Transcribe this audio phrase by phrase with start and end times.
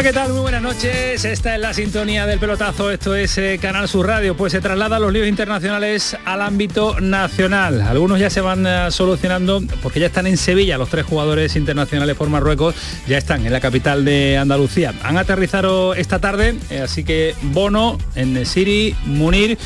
[0.00, 0.32] Hola, ¿qué tal?
[0.32, 1.26] Muy buenas noches.
[1.26, 2.90] Esta es la sintonía del pelotazo.
[2.90, 4.34] Esto es eh, Canal Sur Radio.
[4.34, 7.82] Pues se traslada los líos internacionales al ámbito nacional.
[7.82, 10.78] Algunos ya se van eh, solucionando porque ya están en Sevilla.
[10.78, 12.74] Los tres jugadores internacionales por Marruecos
[13.06, 14.94] ya están en la capital de Andalucía.
[15.02, 19.58] Han aterrizado esta tarde, eh, así que Bono, en Siri, Munir,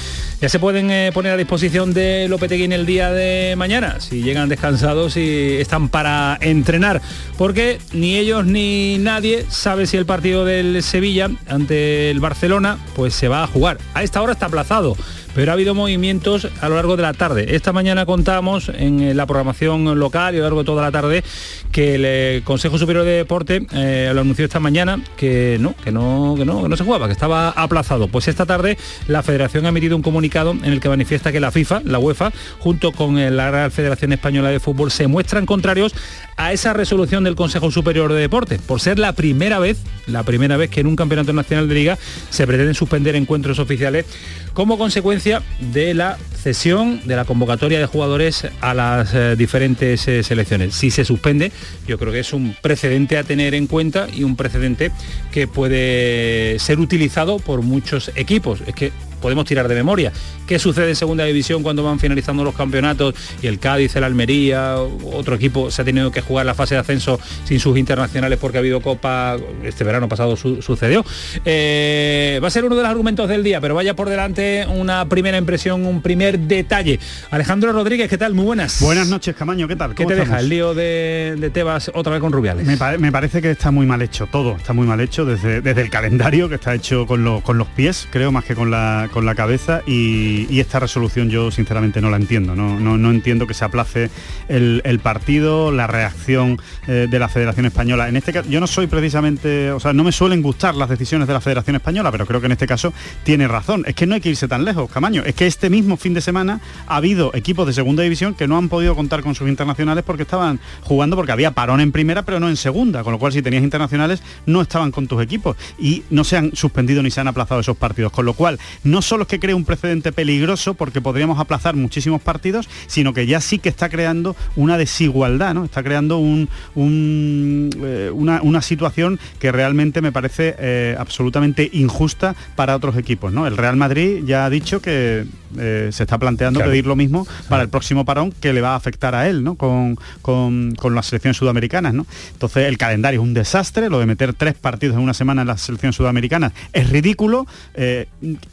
[0.45, 4.23] ya se pueden eh, poner a disposición de Lopetegui en el día de mañana, si
[4.23, 7.01] llegan descansados y están para entrenar,
[7.39, 13.15] porque ni ellos ni nadie sabe si el partido del Sevilla ante el Barcelona pues
[13.15, 13.79] se va a jugar.
[13.95, 14.99] A esta hora está aplazado
[15.35, 17.57] pero ha habido movimientos a lo largo de la tarde.
[17.57, 20.93] Esta mañana contamos en eh, la programación local y a lo largo de toda la
[20.93, 21.25] tarde
[21.73, 25.91] que el eh, Consejo Superior de Deporte eh, lo anunció esta mañana que no, que
[25.91, 28.09] no, que no, que no se jugaba, que estaba aplazado.
[28.09, 31.51] Pues esta tarde la Federación ha emitido un comunicado en el que manifiesta que la
[31.51, 35.95] FIFA, la UEFA, junto con la Real Federación Española de Fútbol, se muestran contrarios
[36.37, 40.57] a esa resolución del Consejo Superior de Deporte, por ser la primera vez, la primera
[40.57, 41.99] vez que en un campeonato nacional de liga
[42.31, 44.07] se pretenden suspender encuentros oficiales
[44.55, 50.23] como consecuencia de la cesión de la convocatoria de jugadores a las eh, diferentes eh,
[50.23, 50.75] selecciones.
[50.75, 51.53] Si se suspende,
[51.87, 54.93] yo creo que es un precedente a tener en cuenta y un precedente
[55.33, 58.61] que puede ser utilizado por muchos equipos.
[58.67, 58.93] Es que
[59.25, 60.13] podemos tirar de memoria.
[60.47, 64.77] ¿Qué sucede en segunda división cuando van finalizando los campeonatos y el Cádiz, el Almería,
[64.77, 68.59] otro equipo se ha tenido que jugar la fase de ascenso sin sus internacionales porque
[68.59, 71.03] ha habido Copa, este verano pasado su- sucedió?
[71.47, 75.09] Eh, va a ser uno de los argumentos del día, pero vaya por delante una
[75.09, 77.01] primera impresión, un primer detalle.
[77.31, 78.35] Alejandro Rodríguez, ¿qué tal?
[78.35, 78.83] Muy buenas.
[78.83, 79.95] Buenas noches, Camaño, ¿qué tal?
[79.95, 82.67] ¿Qué ¿Cómo te deja el lío de, de Tebas otra vez con Rubiales?
[82.99, 85.89] Me parece que está muy mal hecho, todo está muy mal hecho, desde, desde el
[85.89, 89.25] calendario, que está hecho con, lo- con los pies, creo, más que con la, con
[89.27, 93.65] la cabeza, y, esta resolución yo sinceramente no la entiendo, no, no, entiendo que se
[93.65, 94.11] aplace
[94.49, 96.59] el, partido, la reacción
[96.89, 98.09] eh, de la Federación Española.
[98.09, 101.29] En este caso, yo no soy precisamente, o sea, no me suelen gustar las decisiones
[101.29, 102.93] de la Federación Española, pero creo que en este caso
[103.23, 103.85] tiene razón.
[103.87, 106.21] Es que no hay que irse tan lejos, Camaño, es que este mismo fin de
[106.21, 110.03] semana ha habido equipos de segunda división que no han podido contar con sus internacionales
[110.05, 113.33] porque estaban jugando porque había parón en primera pero no en segunda, con lo cual
[113.33, 117.21] si tenías internacionales no estaban con tus equipos y no se han suspendido ni se
[117.21, 118.59] han aplazado esos partidos, con lo cual
[119.03, 123.41] solo es que crea un precedente peligroso porque podríamos aplazar muchísimos partidos, sino que ya
[123.41, 125.65] sí que está creando una desigualdad, ¿no?
[125.65, 132.97] Está creando eh, una, una situación que realmente me parece eh, absolutamente injusta para otros
[132.97, 133.47] equipos, ¿no?
[133.47, 135.27] El Real Madrid ya ha dicho que
[135.59, 136.71] eh, se está planteando Claro.
[136.71, 139.55] pedir lo mismo para el próximo parón que le va a afectar a él, ¿no?
[139.57, 142.07] Con, con- con las selecciones sudamericanas, ¿no?
[142.33, 145.49] Entonces el calendario es un desastre, lo de meter tres partidos en una semana en
[145.49, 148.07] las selecciones sudamericanas es ridículo, eh,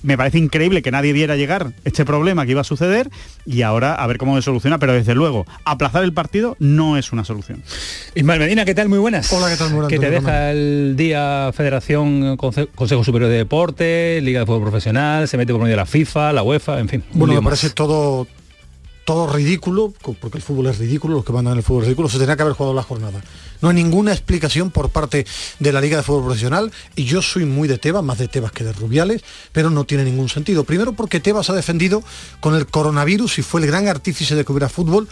[0.04, 3.10] me parece increíble que nadie viera llegar este problema que iba a suceder
[3.46, 7.12] y ahora a ver cómo se soluciona, pero desde luego aplazar el partido no es
[7.12, 7.64] una solución.
[8.16, 8.90] Ismael Medina, ¿qué tal?
[8.90, 9.32] Muy buenas.
[9.34, 9.72] Hola, ¿qué tal?
[9.72, 15.28] Muy ¿Qué te deja el día Federación, Consejo Superior de Deporte, Liga de Fútbol Profesional,
[15.28, 17.04] se mete por medio de la FIFA, la UEFA, en fin.
[17.14, 18.28] Bueno, me parece todo
[19.06, 22.20] todo ridículo, porque el fútbol es ridículo, los que mandan el fútbol es ridículo, se
[22.20, 23.20] tenía que haber jugado la jornada.
[23.62, 25.26] No hay ninguna explicación por parte
[25.60, 28.52] de la Liga de Fútbol Profesional, y yo soy muy de Tebas, más de Tebas
[28.52, 30.64] que de Rubiales, pero no tiene ningún sentido.
[30.64, 32.04] Primero porque Tebas ha defendido
[32.40, 35.08] con el coronavirus y fue el gran artífice de que hubiera fútbol,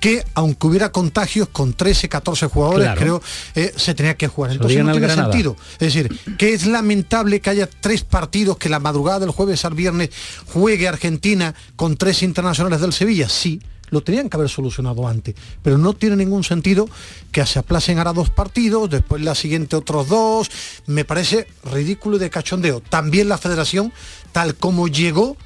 [0.00, 3.00] que aunque hubiera contagios con 13, 14 jugadores, Claro.
[3.00, 3.22] creo,
[3.54, 4.52] eh, se tenía que jugar.
[4.52, 5.32] Entonces no tiene Granada.
[5.32, 5.56] sentido.
[5.78, 9.74] Es decir, que es lamentable que haya tres partidos, que la madrugada del jueves al
[9.74, 10.10] viernes
[10.52, 13.28] juegue Argentina con tres internacionales del Sevilla.
[13.28, 16.88] Sí, lo tenían que haber solucionado antes, pero no tiene ningún sentido
[17.32, 20.50] que se aplacen ahora dos partidos, después la siguiente otros dos.
[20.86, 22.80] Me parece ridículo y de cachondeo.
[22.80, 23.92] También la federación,
[24.32, 25.36] tal como llegó,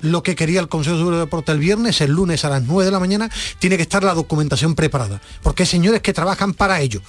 [0.00, 2.84] lo que quería el Consejo Superior de Deporte el viernes, el lunes a las 9
[2.84, 5.20] de la mañana, tiene que estar la documentación preparada.
[5.42, 7.00] Porque hay señores que trabajan para ello.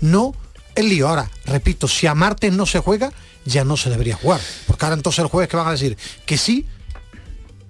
[0.00, 0.34] No
[0.74, 1.08] el lío.
[1.08, 3.12] Ahora, repito, si a martes no se juega,
[3.44, 4.40] ya no se debería jugar.
[4.66, 6.66] Porque ahora entonces el jueves que van a decir que sí,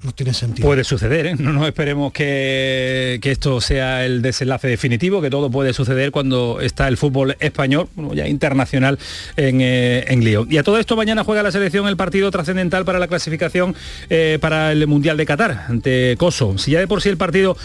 [0.07, 0.67] no tiene sentido.
[0.67, 1.35] Puede suceder, ¿eh?
[1.37, 6.87] no esperemos que, que esto sea el desenlace definitivo, que todo puede suceder cuando está
[6.87, 8.99] el fútbol español, bueno, ya internacional,
[9.37, 10.47] en, eh, en lío.
[10.49, 13.75] Y a todo esto mañana juega la selección el partido trascendental para la clasificación
[14.09, 16.57] eh, para el Mundial de Qatar, ante Kosovo.
[16.57, 17.57] Si ya de por sí el partido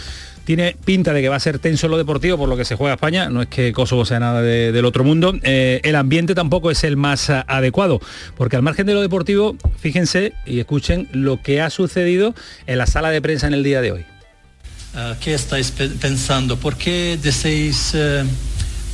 [0.44, 2.94] tiene pinta de que va a ser tenso lo deportivo por lo que se juega
[2.94, 6.84] España, no es que Kosovo sea nada del otro mundo, eh, el ambiente tampoco es
[6.84, 8.00] el más adecuado,
[8.36, 12.34] porque al margen de lo deportivo, fíjense y escuchen lo que ha sucedido
[12.66, 14.04] en la sala de prensa en el día de hoy.
[14.94, 16.56] Ah, ¿Qué estáis pensando?
[16.56, 18.24] ¿Por qué deseáis eh,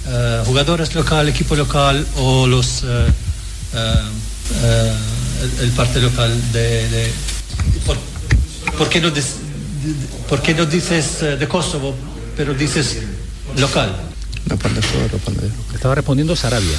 [0.08, 2.84] eh, jugadores local, equipo local o los
[5.60, 7.10] el, parte local de,
[8.76, 9.10] por, qué no
[10.28, 11.94] ¿Por qué no dices de Kosovo,
[12.36, 12.98] pero dices
[13.56, 13.94] local?
[15.74, 16.76] Estaba respondiendo Sarabia.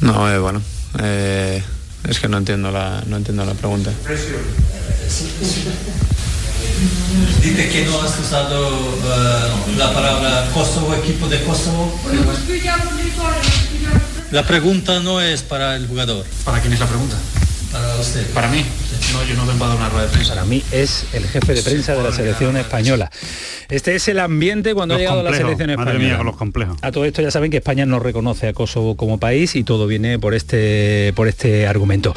[0.00, 0.60] No, eh, bueno,
[1.00, 1.62] eh,
[2.08, 3.90] es que no entiendo la, no entiendo la pregunta.
[7.42, 11.98] Dice que no has usado uh, la palabra Kosovo, equipo de Kosovo.
[14.30, 16.26] La pregunta no es para el jugador.
[16.44, 17.16] ¿Para quién es la pregunta?
[17.72, 18.26] Para usted.
[18.30, 18.64] Para mí.
[19.12, 20.34] No, yo no vengo a dar una rueda de prensa.
[20.34, 23.10] Para mí es el jefe de prensa de la selección española.
[23.68, 25.94] Este es el ambiente cuando ha llegado la selección española.
[25.94, 26.78] Madre mía, con los complejos.
[26.82, 29.86] A todo esto ya saben que España no reconoce a Kosovo como país y todo
[29.86, 32.14] viene por este, por este argumento.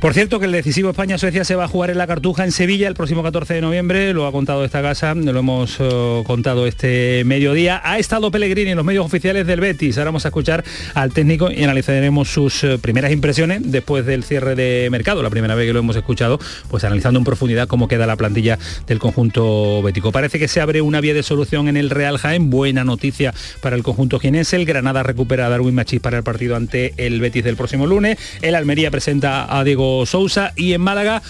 [0.00, 2.88] Por cierto, que el decisivo España-Suecia se va a jugar en la Cartuja en Sevilla
[2.88, 4.12] el próximo 14 de noviembre.
[4.12, 7.80] Lo ha contado esta casa, lo hemos eh, contado este mediodía.
[7.82, 9.96] Ha estado Pellegrini en los medios oficiales del Betis.
[9.96, 10.64] Ahora vamos a escuchar
[10.94, 15.22] al técnico y analizaremos sus eh, primeras impresiones después del cierre de mercado.
[15.22, 16.38] La primera vez que lo hemos escuchado,
[16.68, 20.12] pues analizando en profundidad cómo queda la plantilla del conjunto bético.
[20.12, 23.76] Parece que se abre una vía de solución en el Real Jaén, buena noticia para
[23.76, 24.56] el conjunto jienense.
[24.56, 28.18] El Granada recupera a Darwin Machís para el partido ante el Betis del próximo lunes.
[28.42, 31.22] El Almería presenta a Diego Sousa y en Málaga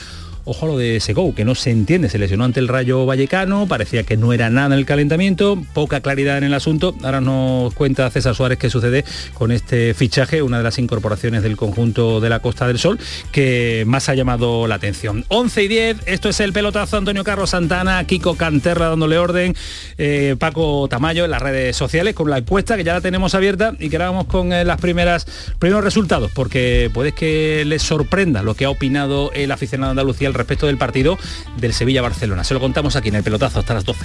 [0.53, 3.69] Ojo a lo de Segou, que no se entiende, se lesionó ante el Rayo Vallecano,
[3.69, 6.93] parecía que no era nada el calentamiento, poca claridad en el asunto.
[7.05, 9.05] Ahora nos cuenta César Suárez qué sucede
[9.35, 12.99] con este fichaje, una de las incorporaciones del conjunto de la Costa del Sol,
[13.31, 15.25] que más ha llamado la atención.
[15.29, 19.55] 11 y 10, esto es el pelotazo Antonio Carlos Santana, Kiko Canterra dándole orden,
[19.99, 23.77] eh, Paco Tamayo en las redes sociales con la encuesta que ya la tenemos abierta
[23.79, 25.29] y que ahora vamos con eh, las primeras
[25.61, 30.67] primeros resultados, porque puede que les sorprenda lo que ha opinado el aficionado Andalucía respecto
[30.67, 31.19] del partido
[31.57, 32.45] del Sevilla-Barcelona.
[32.45, 34.05] Se lo contamos aquí en el pelotazo hasta las 12.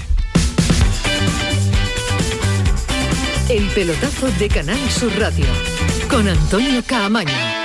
[3.49, 5.45] El pelotazo de Canal Sur Radio
[6.09, 7.64] con Antonio Caamaño.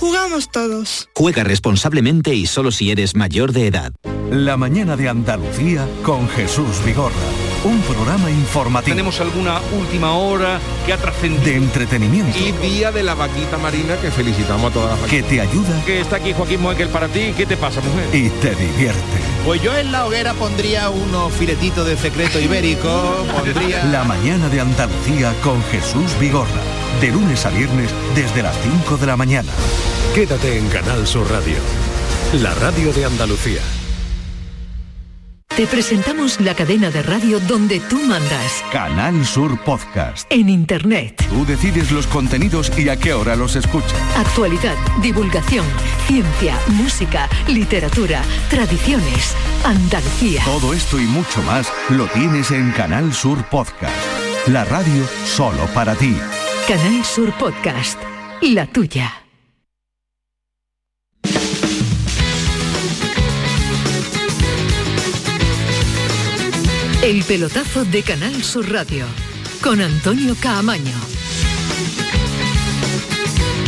[0.00, 1.08] jugamos todos.
[1.14, 3.92] Juega responsablemente y solo si eres mayor de edad.
[4.30, 8.94] La mañana de Andalucía con Jesús Vigorra un programa informativo.
[8.94, 11.44] Tenemos alguna última hora que ha trascendido.
[11.44, 12.38] De entretenimiento.
[12.38, 15.84] Y día de la vaquita marina que felicitamos a todas las Que te ayuda.
[15.84, 17.34] Que está aquí Joaquín Moekel para ti.
[17.36, 18.08] ¿Qué te pasa, mujer?
[18.14, 19.00] Y te divierte.
[19.44, 23.84] Pues yo en la hoguera pondría unos filetitos de secreto ibérico, pondría...
[23.86, 26.60] La mañana de Andalucía con Jesús Vigorra.
[27.00, 29.50] De lunes a viernes desde las 5 de la mañana.
[30.14, 31.56] Quédate en Canal Sur Radio.
[32.42, 33.60] La radio de Andalucía.
[35.56, 38.62] Te presentamos la cadena de radio donde tú mandas.
[38.70, 40.26] Canal Sur Podcast.
[40.30, 41.26] En Internet.
[41.30, 43.94] Tú decides los contenidos y a qué hora los escuchas.
[44.16, 45.64] Actualidad, divulgación,
[46.06, 50.42] ciencia, música, literatura, tradiciones, Andalucía.
[50.44, 53.94] Todo esto y mucho más lo tienes en Canal Sur Podcast.
[54.46, 56.14] La radio solo para ti.
[56.70, 57.98] Canal Sur Podcast.
[58.42, 59.12] La tuya.
[67.02, 69.04] El pelotazo de Canal Sur Radio
[69.60, 71.19] con Antonio Caamaño.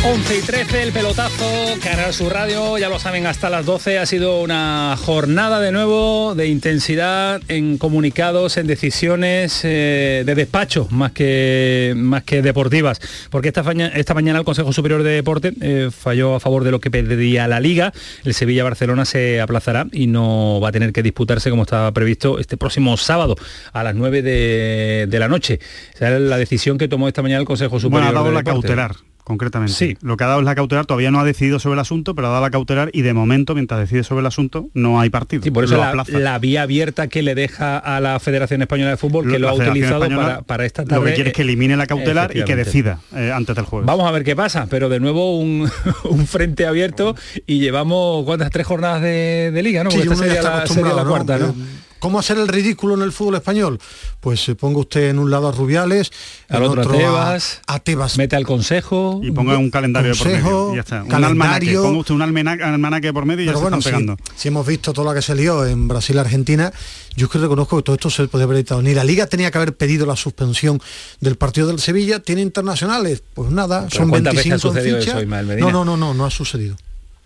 [0.04, 1.44] 11 y 13, el pelotazo,
[1.80, 6.34] Canal Sur Radio, ya lo saben, hasta las 12 ha sido una jornada de nuevo
[6.34, 13.48] de intensidad en comunicados, en decisiones eh, de despacho, más que, más que deportivas, porque
[13.48, 16.80] esta, mañana, esta mañana el Consejo Superior de Deporte eh, falló a favor de lo
[16.80, 17.92] que pedía la Liga,
[18.24, 22.56] el Sevilla-Barcelona se aplazará y no va a tener que disputarse como estaba previsto este
[22.56, 23.36] próximo sábado
[23.72, 25.60] a las 9 de, de la noche.
[25.94, 28.32] Esa es la decisión que tomó esta mañana el Consejo Superior bueno, ha dado de
[28.32, 28.66] la Deporte.
[28.66, 29.74] cautelar concretamente.
[29.74, 29.96] Sí.
[30.02, 32.28] Lo que ha dado es la cautelar, todavía no ha decidido sobre el asunto, pero
[32.28, 35.42] ha dado la cautelar y de momento, mientras decide sobre el asunto, no hay partido.
[35.42, 39.26] Sí, por eso la, vía abierta que le deja a la Federación Española de Fútbol,
[39.26, 41.00] que La lo ha Federación utilizado para, para esta tarde.
[41.00, 43.86] Lo que quiere es que elimine la cautelar y que decida eh, antes del jueves.
[43.86, 45.70] Vamos a ver qué pasa, pero de nuevo un,
[46.04, 47.14] un frente abierto
[47.46, 49.90] y llevamos cuántas tres jornadas de, de liga, ¿no?
[49.90, 51.46] Sí, esta sería la, sería la acostumbrado, cuarta, ¿no?
[51.48, 51.54] Eh,
[52.02, 53.78] ¿Cómo hacer el ridículo en el fútbol español?
[54.18, 56.10] Pues se ponga usted en un lado a Rubiales,
[56.48, 58.18] Al en otro a otro Tebas, a, a Tebas.
[58.18, 59.20] Mete al consejo.
[59.22, 60.72] y ponga un calendario de por Consejo, medio.
[60.72, 61.04] y ya está.
[61.04, 61.74] Un almanaque.
[61.76, 64.16] Ponga usted un almanaque, por medio y ya Pero se bueno, están si, pegando.
[64.34, 66.72] si hemos visto todo lo que se lió en Brasil Argentina,
[67.14, 68.82] yo es que reconozco que todo esto se podía haber evitado.
[68.82, 70.80] Ni la Liga tenía que haber pedido la suspensión
[71.20, 74.96] del partido del Sevilla, tiene internacionales, pues nada, Pero son ¿cuántas veces 25 ha sucedido
[74.96, 75.12] en ficha.
[75.12, 75.66] eso, Ismael Medina?
[75.70, 76.76] No, no, no, no, no ha sucedido.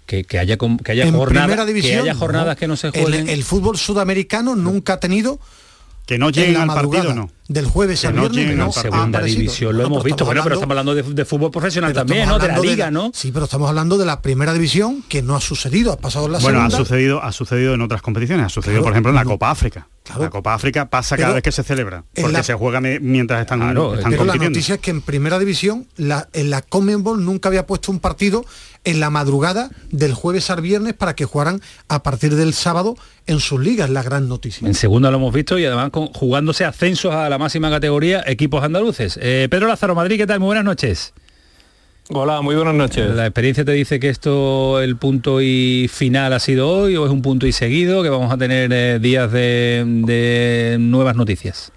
[0.06, 2.90] Que, que haya, que haya en jornadas primera división, que haya jornadas que no se
[2.90, 3.28] jueguen.
[3.28, 5.40] El, el fútbol sudamericano nunca ha tenido
[6.06, 7.30] Que no en lleguen la al partido, madrugada no.
[7.48, 9.38] del jueves Que al no viernes no segunda aparecido.
[9.40, 12.38] división lo Bueno, hemos visto, bueno, pero estamos hablando de, de fútbol profesional también, ¿no?
[12.38, 13.10] De la liga, ¿no?
[13.12, 16.32] Sí, pero estamos hablando de la primera división que no ha sucedido, ha pasado en
[16.32, 18.46] la Bueno, ha sucedido, ha sucedido en otras competiciones.
[18.46, 18.84] Ha sucedido, Claro.
[18.84, 19.88] por ejemplo, en la Copa África.
[20.04, 20.22] Claro.
[20.22, 22.04] La Copa África pasa cada vez que se celebra.
[22.14, 25.36] Porque la- se juega mientras están, Claro, están Pero la noticia es que en primera
[25.40, 28.44] división, la, en la Conmebol nunca había puesto un partido
[28.86, 33.40] en la madrugada del jueves al viernes para que jugaran a partir del sábado en
[33.40, 34.66] sus ligas, la gran noticia.
[34.66, 38.64] En segunda lo hemos visto y además con- jugándose ascensos a la máxima categoría equipos
[38.64, 39.18] andaluces.
[39.20, 40.38] Eh, Pedro Lázaro Madrid, ¿qué tal?
[40.40, 41.12] Muy buenas noches.
[42.08, 43.10] Hola, muy buenas noches.
[43.16, 47.10] ¿La experiencia te dice que esto, el punto y final ha sido hoy o es
[47.10, 51.72] un punto y seguido, que vamos a tener eh, días de, de nuevas noticias?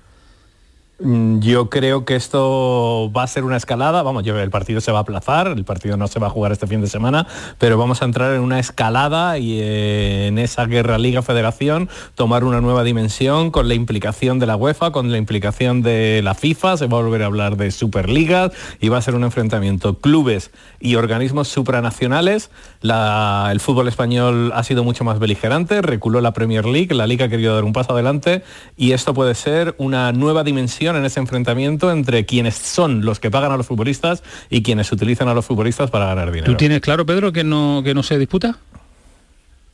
[1.02, 4.92] Mm, Yo creo que esto va a ser una escalada, vamos, yo- el partido se
[4.92, 7.26] va a aplazar, el partido no se va a jugar este fin de semana,
[7.58, 12.44] pero vamos a entrar en una escalada y eh, en esa guerra Liga Federación tomar
[12.44, 16.76] una nueva dimensión con la implicación de la UEFA, con la implicación de la FIFA,
[16.76, 18.52] se va a volver a hablar de Superligas
[18.82, 20.52] y va a ser un enfrentamiento clubes
[20.82, 22.52] y organismos supranacionales.
[22.82, 27.30] El fútbol español ha sido mucho más beligerante, reculó la Premier League, la Liga ha
[27.30, 28.44] querido dar un paso adelante
[28.76, 33.32] y esto puede ser una nueva dimensión en ese enfrentamiento entre quienes son los que
[33.32, 36.52] pagan a los futbolistas y quienes utilizan a los futbolistas para ganar dinero.
[36.52, 38.58] ¿Tú tienes claro, Pedro, que no, que no se disputa?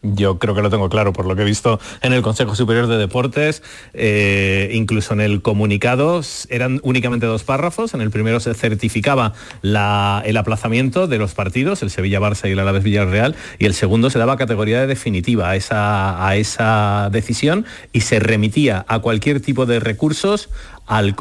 [0.07, 2.85] Yo creo que lo tengo claro por lo que he visto en el Consejo Superior
[2.85, 3.63] de Deportes,
[3.95, 7.95] eh, incluso en el comunicado eran únicamente dos párrafos.
[7.95, 12.59] En el primero se certificaba la- el aplazamiento de los partidos, el Sevilla-Barça y el
[12.59, 17.65] Alavés Villarreal, y el segundo se daba categoría de definitiva a esa, a esa decisión
[17.91, 20.49] y se remitía a cualquier tipo de recursos
[20.87, 21.15] al-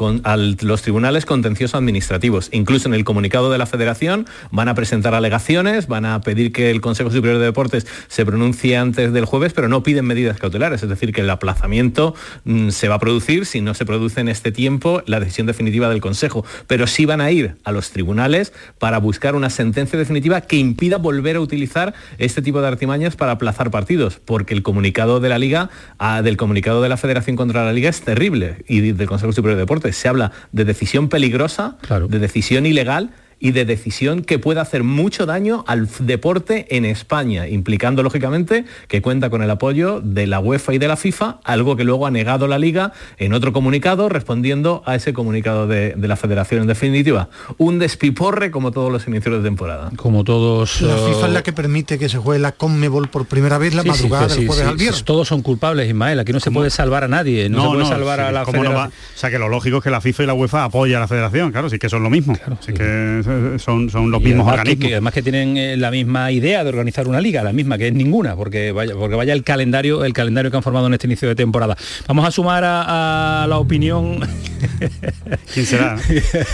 [0.61, 2.49] los tribunales contenciosos administrativos.
[2.51, 6.71] Incluso en el comunicado de la Federación van a presentar alegaciones, van a pedir que
[6.71, 10.83] el Consejo Superior de Deportes se pronuncie antes del jueves, pero no piden medidas cautelares.
[10.83, 14.27] Es decir, que el aplazamiento mm, se va a producir si no se produce en
[14.29, 16.45] este tiempo la decisión definitiva del Consejo.
[16.67, 20.97] Pero sí van a ir a los tribunales para buscar una sentencia definitiva que impida
[20.97, 25.39] volver a utilizar este tipo de artimañas para aplazar partidos, porque el comunicado de la
[25.39, 25.69] Liga,
[25.99, 29.54] ah, del comunicado de la Federación contra la Liga es terrible y del Consejo Superior
[29.55, 29.95] de Deportes.
[29.95, 31.77] Se habla de decisión peligrosa,
[32.09, 37.47] de decisión ilegal y de decisión que puede hacer mucho daño al deporte en España,
[37.47, 41.75] implicando lógicamente que cuenta con el apoyo de la UEFA y de la FIFA, algo
[41.75, 46.07] que luego ha negado la Liga en otro comunicado, respondiendo a ese comunicado de, de
[46.07, 46.61] la Federación.
[46.61, 49.91] En definitiva, un despiporre como todos los inicios de temporada.
[49.95, 50.81] Como todos...
[50.81, 53.73] La eh, FIFA es la que permite que se juegue la Conmebol por primera vez
[53.73, 54.97] la Sí, sí, madrugada sí, del sí, jueves sí, al viernes.
[54.99, 56.19] sí, todos son culpables, Ismael.
[56.19, 57.49] Aquí no se puede salvar a nadie.
[57.49, 58.91] No, se puede salvar a la ¿cómo no federación.
[58.91, 59.15] va?
[59.15, 61.07] O sea, que lo lógico es que la FIFA y la UEFA apoyen a la
[61.07, 62.37] federación, claro, sí que son lo mismo.
[62.61, 63.21] sí que
[63.59, 64.87] son, son los Y mismos además organismos.
[64.87, 67.87] que además que tienen eh, la misma idea de organizar una liga, la misma, que
[67.87, 71.07] es ninguna, porque vaya, porque vaya el calendario, el calendario que han formado en este
[71.07, 71.75] inicio de temporada.
[72.07, 74.19] Vamos a sumar a, a la opinión.
[75.53, 75.97] ¿Quién será?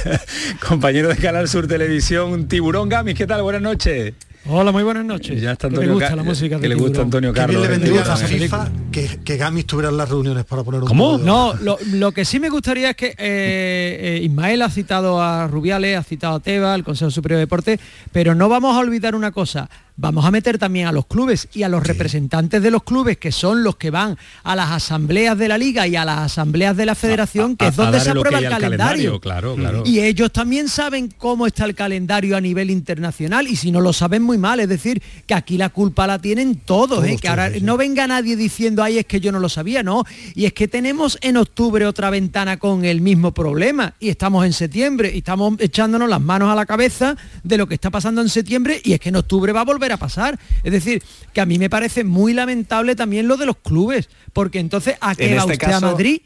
[0.67, 3.41] Compañero de Canal Sur Televisión, Tiburón Gamis, ¿qué tal?
[3.41, 4.13] Buenas noches.
[4.47, 5.39] Hola, muy buenas noches.
[5.39, 7.05] Ya está Que Antonio me gusta Ca- la música que de le gusta Tiburón.
[7.05, 7.61] Antonio Carlos.
[7.61, 10.87] le eh, vendría a FIFA que, que Gami estuviera en las reuniones para poner un
[10.87, 11.19] ¿Cómo?
[11.19, 15.21] de- No, lo, lo que sí me gustaría es que eh, eh, Ismael ha citado
[15.21, 17.79] a Rubiales, ha citado a Teba, el Consejo Superior de Deporte,
[18.11, 19.69] pero no vamos a olvidar una cosa.
[20.01, 23.31] Vamos a meter también a los clubes y a los representantes de los clubes, que
[23.31, 26.87] son los que van a las asambleas de la liga y a las asambleas de
[26.87, 29.19] la federación, que A- es donde se aprueba el al calendario.
[29.19, 29.83] calendario, claro, claro.
[29.85, 33.93] Y ellos también saben cómo está el calendario a nivel internacional y si no lo
[33.93, 37.17] saben muy mal, es decir, que aquí la culpa la tienen todos, ¿eh?
[37.21, 40.03] que ahora no venga nadie diciendo, ay, es que yo no lo sabía, no.
[40.33, 44.53] Y es que tenemos en octubre otra ventana con el mismo problema y estamos en
[44.53, 48.29] septiembre y estamos echándonos las manos a la cabeza de lo que está pasando en
[48.29, 50.39] septiembre y es que en octubre va a volver a pasar.
[50.63, 54.59] Es decir, que a mí me parece muy lamentable también lo de los clubes, porque
[54.59, 56.21] entonces, ¿a qué En va este usted a Madrid?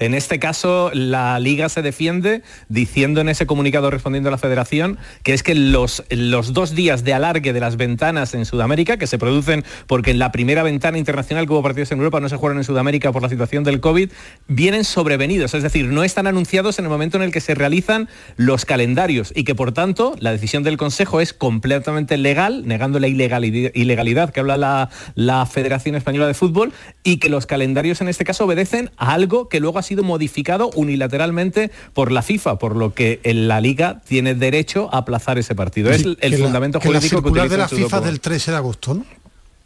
[0.00, 4.96] En este caso, la liga se defiende diciendo en ese comunicado respondiendo a la federación
[5.22, 9.06] que es que los, los dos días de alargue de las ventanas en Sudamérica, que
[9.06, 12.36] se producen porque en la primera ventana internacional que hubo partidos en Europa no se
[12.36, 14.10] jugaron en Sudamérica por la situación del COVID,
[14.48, 18.08] vienen sobrevenidos, es decir, no están anunciados en el momento en el que se realizan
[18.38, 23.08] los calendarios y que por tanto la decisión del Consejo es completamente legal, negando la
[23.08, 26.72] ilegalidad, que habla la, la Federación Española de Fútbol
[27.04, 30.70] y que los calendarios en este caso obedecen a algo que luego ha sido modificado
[30.74, 35.54] unilateralmente por la FIFA, por lo que en la liga tiene derecho a aplazar ese
[35.54, 35.90] partido.
[35.90, 38.20] Es el que la- fundamento que la jurídico que circular utiliza de la FIFA del
[38.20, 39.04] 13 de agosto, ¿no?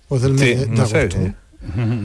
[0.08, 1.16] Pues del mes Sí, de, no agosto.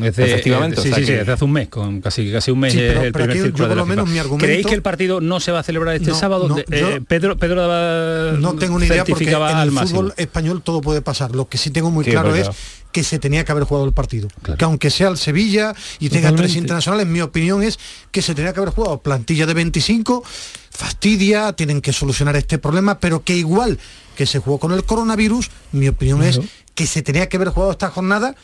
[0.03, 2.01] Es de- Efectivamente, eh, sí, o sea sí, sí, que- desde hace un mes, con
[2.01, 4.05] casi, casi un mes Sí, es pero- el pero primer yo de la lo menos
[4.05, 4.13] FIFA.
[4.13, 6.47] mi argumento- ¿Creéis que el partido no se va a celebrar este No, sábado?
[6.47, 9.99] no, De- yo- eh, Pedro, Pedro daba- No tengo ni idea porque en el máximo.
[10.01, 11.35] fútbol español todo puede pasar.
[11.35, 12.49] Lo que sí tengo muy Sí, claro es
[12.91, 14.29] que se tenía que haber jugado el partido.
[14.57, 17.77] Que aunque sea el Sevilla y tenga tres internacionales, mi opinión es
[18.11, 20.23] que se tenía que haber jugado plantilla de 25,
[20.71, 23.77] fastidia, tienen que solucionar este problema, pero que igual
[24.15, 26.39] que se jugó con el coronavirus, mi opinión es
[26.75, 28.35] que se tenía que haber jugado esta jornada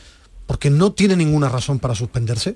[0.48, 2.56] porque no tiene ninguna razón para suspenderse.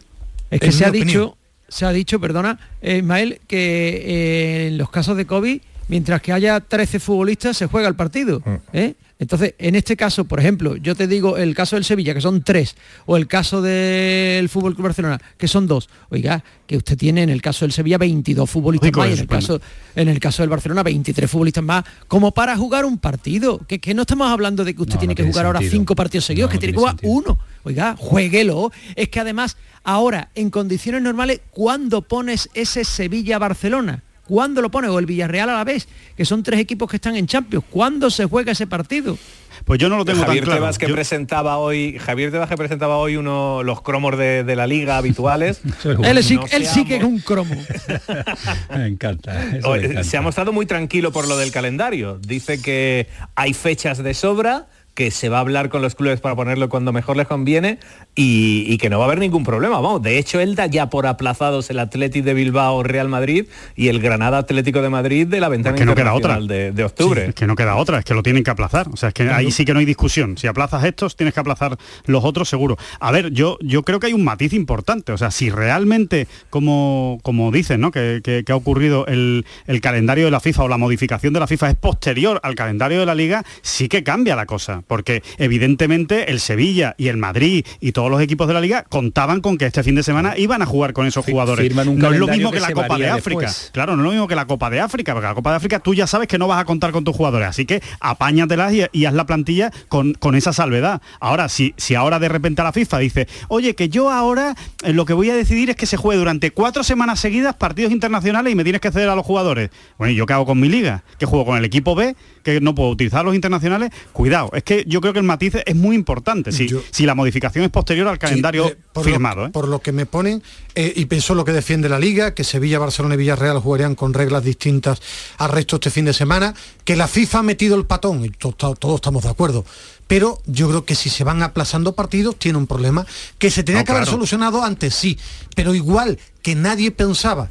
[0.50, 1.08] Es que se ha opinión.
[1.08, 3.58] dicho, se ha dicho, perdona, eh, Ismael, que
[4.06, 8.42] eh, en los casos de COVID, mientras que haya 13 futbolistas, se juega el partido.
[8.74, 8.96] ¿eh?
[9.20, 12.42] Entonces, en este caso, por ejemplo, yo te digo el caso del Sevilla, que son
[12.42, 15.90] tres, o el caso del Fútbol Club Barcelona, que son dos.
[16.08, 19.28] Oiga, que usted tiene en el caso del Sevilla 22 futbolistas más, y en el,
[19.28, 19.60] caso,
[19.96, 23.60] en el caso del Barcelona 23 futbolistas más, como para jugar un partido.
[23.68, 25.60] Que, que no estamos hablando de que usted No, tiene no que tiene jugar ahora
[25.70, 27.12] cinco partidos seguidos, No, que tiene que jugar sentido.
[27.14, 27.40] uno.
[27.64, 28.72] Oiga, jueguelo.
[28.96, 34.04] Es que además, ahora, en condiciones normales, ¿cuándo pones ese Sevilla-Barcelona?
[34.30, 34.92] ¿Cuándo lo pones?
[34.92, 37.66] O el Villarreal a la vez, que son tres equipos que están en Champions.
[37.68, 39.18] ¿Cuándo se juega ese partido?
[39.66, 40.62] Pues yo no lo tengo Javier tan claro.
[40.62, 44.56] Tebas que Yo- presentaba hoy, Javier Tebas que presentaba hoy uno los cromos de, de
[44.56, 45.62] la liga habituales.
[46.04, 47.56] Él, sí, No él se sí ha que es un cromo.
[48.76, 49.34] Me encanta.
[49.34, 50.04] me encanta.
[50.04, 52.20] Se ha mostrado muy tranquilo por lo del calendario.
[52.20, 54.68] Dice que hay fechas de sobra,
[55.00, 57.80] que se va a hablar con los clubes para ponerlo cuando mejor les conviene
[58.16, 59.80] y, y que no va a haber ningún problema.
[59.80, 63.46] Vamos, de hecho él da ya por aplazados el Atlético de Bilbao Real Madrid
[63.78, 66.38] y el Granada Atlético de Madrid de la ventana que no queda otra.
[66.42, 67.28] de octubre.
[67.28, 68.90] Es que no queda otra, es que lo tienen que aplazar.
[68.92, 70.38] O sea, es que ahí sí que no hay discusión.
[70.38, 72.78] Si aplazas estos, tienes que aplazar los otros seguro.
[73.00, 75.14] A ver, yo, yo creo que hay un matiz importante.
[75.14, 77.92] O sea, si realmente, como, como dicen, ¿no?
[77.92, 81.40] Que, que- que ha ocurrido el, el calendario de la FIFA o la modificación de
[81.40, 84.82] la FIFA es posterior al calendario de la liga, sí que cambia la cosa.
[84.90, 89.40] Porque evidentemente el Sevilla y el Madrid y todos los equipos de la liga contaban
[89.40, 91.74] con que este fin de semana iban a jugar con esos jugadores.
[91.76, 93.46] no es lo mismo que que, la Copa de África.
[93.46, 93.70] después.
[93.72, 95.80] Claro, no es lo mismo que la Copa de África, porque la Copa de África
[95.80, 98.84] tú ya sabes que no vas a contar con tus jugadores, así que apáñatelas y,
[98.92, 101.02] y haz la plantilla con, con esa salvedad.
[101.20, 105.06] Ahora, si, si ahora de repente la FIFA dice, oye, que yo ahora eh, lo
[105.06, 108.56] que voy a decidir es que se juegue durante cuatro semanas seguidas partidos internacionales y
[108.56, 109.70] me tienes que ceder a los jugadores.
[109.98, 111.04] Bueno, ¿y yo qué hago con mi liga?
[111.18, 112.16] ¿Que juego con el equipo B?
[112.44, 113.92] ¿Que no puedo utilizar los internacionales?
[114.14, 116.52] Cuidado, es que yo creo que el matiz es muy importante.
[116.52, 119.42] Si, Yo- si la modificación es posterior al calendario Sí, eh, por firmado.
[119.42, 119.50] Lo, ¿eh?
[119.52, 120.42] Por lo que me ponen,
[120.76, 124.14] eh, y pensó lo que defiende la Liga, que Sevilla, Barcelona y Villarreal jugarían con
[124.14, 125.02] reglas distintas
[125.38, 126.54] al resto este fin de semana,
[126.86, 129.66] que la FIFA ha metido el patón, y to- to- todos estamos de acuerdo.
[130.08, 133.06] Pero yo creo que si se van aplazando partidos, tiene un problema
[133.38, 135.18] que se tenía No, que haber solucionado antes, sí.
[135.56, 137.50] Pero igual que nadie pensaba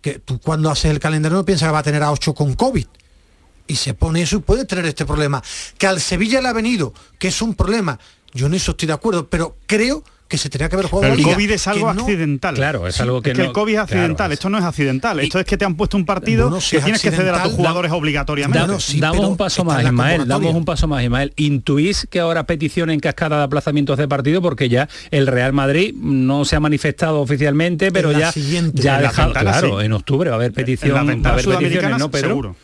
[0.00, 2.54] que tú cuando haces el calendario no piensas que va a tener a 8 con
[2.54, 2.86] COVID.
[3.66, 5.42] Y se pone eso y puede tener este problema.
[5.78, 7.98] Que al Sevilla le ha venido, que es un problema.
[8.34, 11.12] Yo en eso estoy de acuerdo, pero creo que se tenía que haber jugado Pero
[11.12, 12.54] el liga, COVID es algo no- accidental.
[12.54, 15.20] Claro, es algo que es no- el COVID es accidental, claro, esto no es accidental,
[15.20, 17.34] esto es que te han puesto un partido Bueno, si que es tienes que ceder
[17.34, 18.58] a tus jugadores Da- obligatoriamente.
[18.58, 21.34] Bueno, sí, damos pero un paso más, Ismael, damos un paso más, Ismael.
[21.36, 24.40] ¿Intuís que ahora petición en cascada de aplazamientos de partido?
[24.40, 28.32] Porque ya el Real Madrid no se ha manifestado oficialmente, pero ya,
[28.72, 29.84] ya ha dejado, ventana, claro, sí.
[29.84, 32.28] en octubre va a haber petición, en la va a haber peticiones, sudamericana ¿no, Pedro?
[32.28, 32.56] seguro.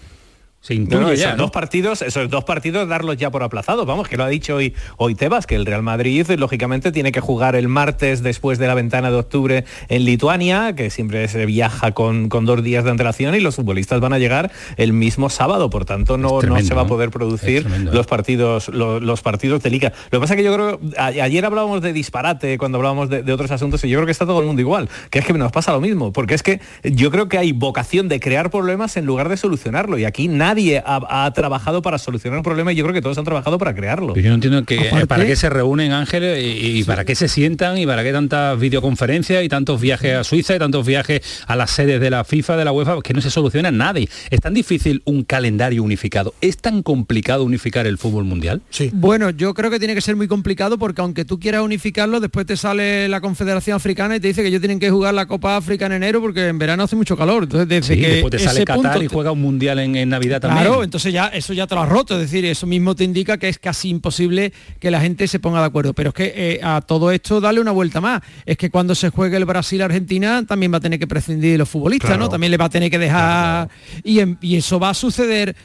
[0.61, 1.43] Se intuye no, ya, esos ¿no?
[1.45, 4.75] dos partidos, esos dos partidos darlos ya por aplazados, vamos, que lo ha dicho hoy,
[4.97, 8.75] hoy Tebas, que el Real Madrid lógicamente tiene que jugar el martes después de la
[8.75, 13.37] ventana de octubre en Lituania, que siempre se viaja con, con dos días de antelación
[13.37, 16.83] y los futbolistas van a llegar el mismo sábado, por tanto no, no se va
[16.83, 17.95] a poder producir tremendo, ¿eh?
[17.95, 19.93] los partidos, lo- los, partidos de liga.
[20.11, 23.23] Lo que pasa es que yo creo, a- ayer hablábamos de disparate cuando hablábamos de,
[23.23, 25.33] de otros asuntos y yo creo que está todo el mundo igual, que es que
[25.35, 28.97] nos pasa lo mismo, porque es que yo creo que hay vocación de crear problemas
[28.97, 32.77] en lugar de solucionarlo y aquí nadie ha, ha trabajado para solucionar un problema y
[32.77, 34.15] yo creo que todos han trabajado para crearlo.
[34.15, 37.15] Pero yo no entiendo que, Aparte- para qué se reúnen Ángeles y, y para qué
[37.15, 41.21] se sientan y para qué tantas videoconferencias y tantos viajes a Suiza y tantos viajes
[41.47, 44.09] a las sedes de la FIFA, de la UEFA, que no se soluciona nadie.
[44.31, 46.35] ¿Es tan difícil un calendario unificado?
[46.41, 48.63] ¿Es tan complicado unificar el fútbol mundial?
[48.71, 48.91] Sí.
[48.93, 52.47] Bueno, yo creo que tiene que ser muy complicado porque aunque tú quieras unificarlo, después
[52.47, 55.57] te sale la Confederación Africana y te dice que ellos tienen que jugar la Copa
[55.57, 57.45] África en enero porque en verano hace mucho calor.
[57.45, 60.09] Entonces, desde Sí, que después te sale Qatar punto y juega un mundial en, en
[60.09, 60.65] Navidad también.
[60.67, 63.39] Claro, entonces ya eso ya te lo has roto, es decir, eso mismo te indica
[63.39, 65.93] que es casi imposible que la gente se ponga de acuerdo.
[65.95, 68.23] Pero es que eh, a todo esto darle una vuelta más.
[68.47, 71.69] Es que cuando se juegue el Brasil-Argentina también va a tener que prescindir de los
[71.69, 72.25] futbolistas, Claro.
[72.25, 72.29] ¿no?
[72.29, 73.69] También le va a tener que dejar...
[74.05, 75.57] Y, en- y eso va a suceder,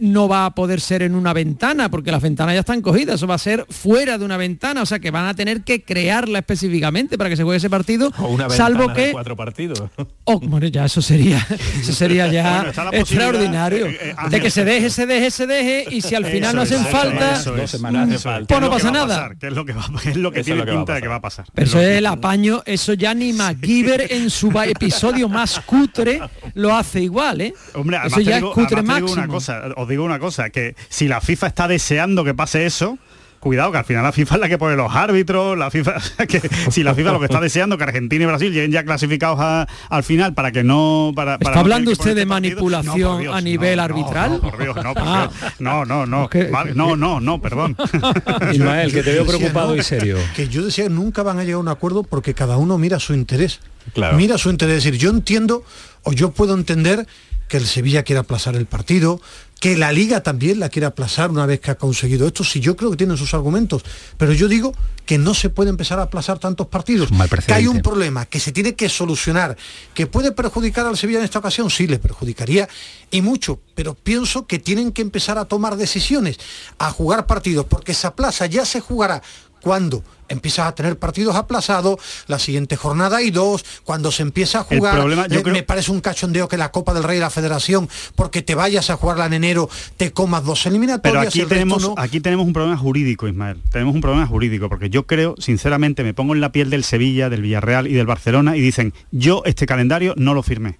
[0.00, 3.26] no va a poder ser en una ventana, porque las ventanas ya están cogidas, eso
[3.26, 6.38] va a ser fuera de una ventana, o sea que van a tener que crearla
[6.40, 9.12] específicamente para que se juegue ese partido, O una salvo de que...
[9.12, 9.82] cuatro partidos.
[10.24, 11.46] Oh, bueno, ya eso sería,
[11.80, 13.86] eso sería ya Bueno, extraordinario.
[13.86, 16.62] eh, eh, de que se deje, se deje, se deje y si al final no
[16.62, 17.74] hacen falta, es, eso es.
[17.74, 17.82] Eso es.
[17.82, 19.30] pues ¿Qué es no que pasa nada.
[19.38, 21.16] ¿Qué es lo que va, es lo que tiene lo que pinta de que va
[21.16, 21.44] a pasar?
[21.54, 25.60] Pero Es eso es que- el apaño, eso ya ni MacGyver en su episodio más
[25.60, 26.20] cutre
[26.54, 27.54] lo hace igual, ¿eh?
[27.74, 29.12] Hombre, eso ya digo, es cutre digo máximo.
[29.12, 32.98] una cosa, os digo una cosa, que si la FIFA está deseando que pase eso,
[33.42, 35.94] cuidado que al final la FIFA es la que pone los árbitros, la FIFA,
[36.28, 39.38] que si la FIFA lo que está deseando que Argentina y Brasil lleguen ya clasificados
[39.40, 43.00] a- al final para que no para, para ¿Está no hablando usted de este manipulación
[43.00, 44.30] No, por Dios, a nivel no, arbitral?
[44.30, 45.28] No, por Dios, no, por Ah.
[45.30, 45.52] Dios.
[45.58, 46.28] no, no, no,
[46.74, 47.76] no, no, no, perdón.
[48.52, 49.80] Ismael, que te veo Yo decía, preocupado ¿no?
[49.80, 50.18] y serio.
[50.36, 53.12] Que yo decía, nunca van a llegar a un acuerdo porque cada uno mira su
[53.14, 53.60] interés.
[53.92, 54.16] Claro.
[54.16, 54.78] Mira su interés.
[54.78, 55.64] Es decir, yo entiendo
[56.04, 57.06] o yo puedo entender
[57.48, 59.20] que el Sevilla quiera aplazar el partido,
[59.62, 62.74] que la Liga también la quiera aplazar una vez que ha conseguido esto, si yo
[62.74, 63.84] creo que tienen sus argumentos.
[64.16, 64.74] Pero yo digo
[65.06, 67.10] que no se puede empezar a aplazar tantos partidos.
[67.46, 69.56] que hay un problema que se tiene que solucionar,
[69.94, 72.68] que puede perjudicar al Sevilla en esta ocasión, sí, le perjudicaría
[73.12, 76.38] y mucho, pero pienso que tienen que empezar a tomar decisiones,
[76.78, 79.22] a jugar partidos, porque esa plaza ya se jugará
[79.62, 81.96] cuando empiezas a tener partidos aplazados,
[82.26, 85.54] la siguiente jornada hay dos, cuando se empieza a El jugar, problema, yo eh, creo-
[85.54, 88.88] me parece un cachondeo que la Copa del Rey y la Federación, porque te vayas
[88.90, 91.94] a jugarla en enero, te comas dos eliminatorias, Pero aquí tenemos, no.
[91.98, 93.58] aquí tenemos un problema jurídico, Ismael.
[93.70, 97.28] Tenemos un problema jurídico, porque yo creo, sinceramente, me pongo en la piel del Sevilla,
[97.28, 100.78] del Villarreal y del Barcelona y dicen, yo este calendario no lo firmé.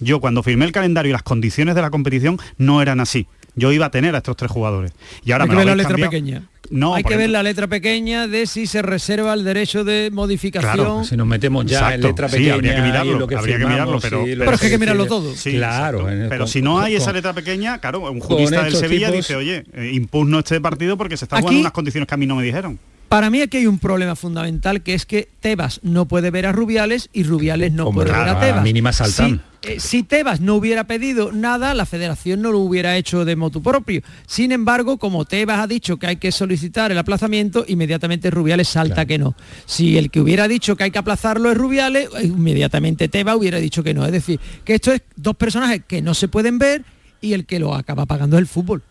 [0.00, 3.26] Yo cuando firmé el calendario y las condiciones de la competición no eran así.
[3.56, 4.92] Yo iba a tener a estos tres jugadores.
[5.24, 6.10] Y ahora Hay me que ver la letra cambiado.
[6.10, 6.42] pequeña.
[6.70, 10.72] No, hay que ver la letra pequeña de si se reserva el derecho de modificación.
[10.72, 13.34] Claro, si nos metemos ya en Exacto, letra sí, pequeña habría que mirarlo, lo que
[13.34, 15.34] habría que firmamos mirarlo, pero- Pero es que hay que mirarlo todo.
[15.34, 16.08] Sí, claro.
[16.08, 19.08] en- Pero con- si no hay con- esa letra pequeña, claro, un jurista del Sevilla
[19.08, 22.14] tipos- dice, oye, eh, impugno este partido porque se está jugando en unas condiciones que
[22.14, 22.78] a mí no me dijeron.
[23.10, 26.52] Para mí aquí hay un problema fundamental que es que Tebas no puede ver a
[26.52, 28.62] Rubiales y Rubiales no Hombre, puede ver a Tebas.
[28.62, 29.42] mínima saltan.
[29.62, 33.34] Si, eh, si Tebas no hubiera pedido nada, la federación no lo hubiera hecho de
[33.34, 34.02] motu propio.
[34.28, 39.04] Sin embargo, como Tebas ha dicho que hay que solicitar el aplazamiento, inmediatamente Rubiales salta
[39.06, 39.34] que no.
[39.66, 43.58] Si el que hubiera dicho que hay que aplazarlo es Rubiales, eh, inmediatamente Tebas hubiera
[43.58, 44.06] dicho que no.
[44.06, 46.84] Es decir, que esto es dos personajes que no se pueden ver
[47.20, 48.84] y el que lo acaba pagando es el fútbol.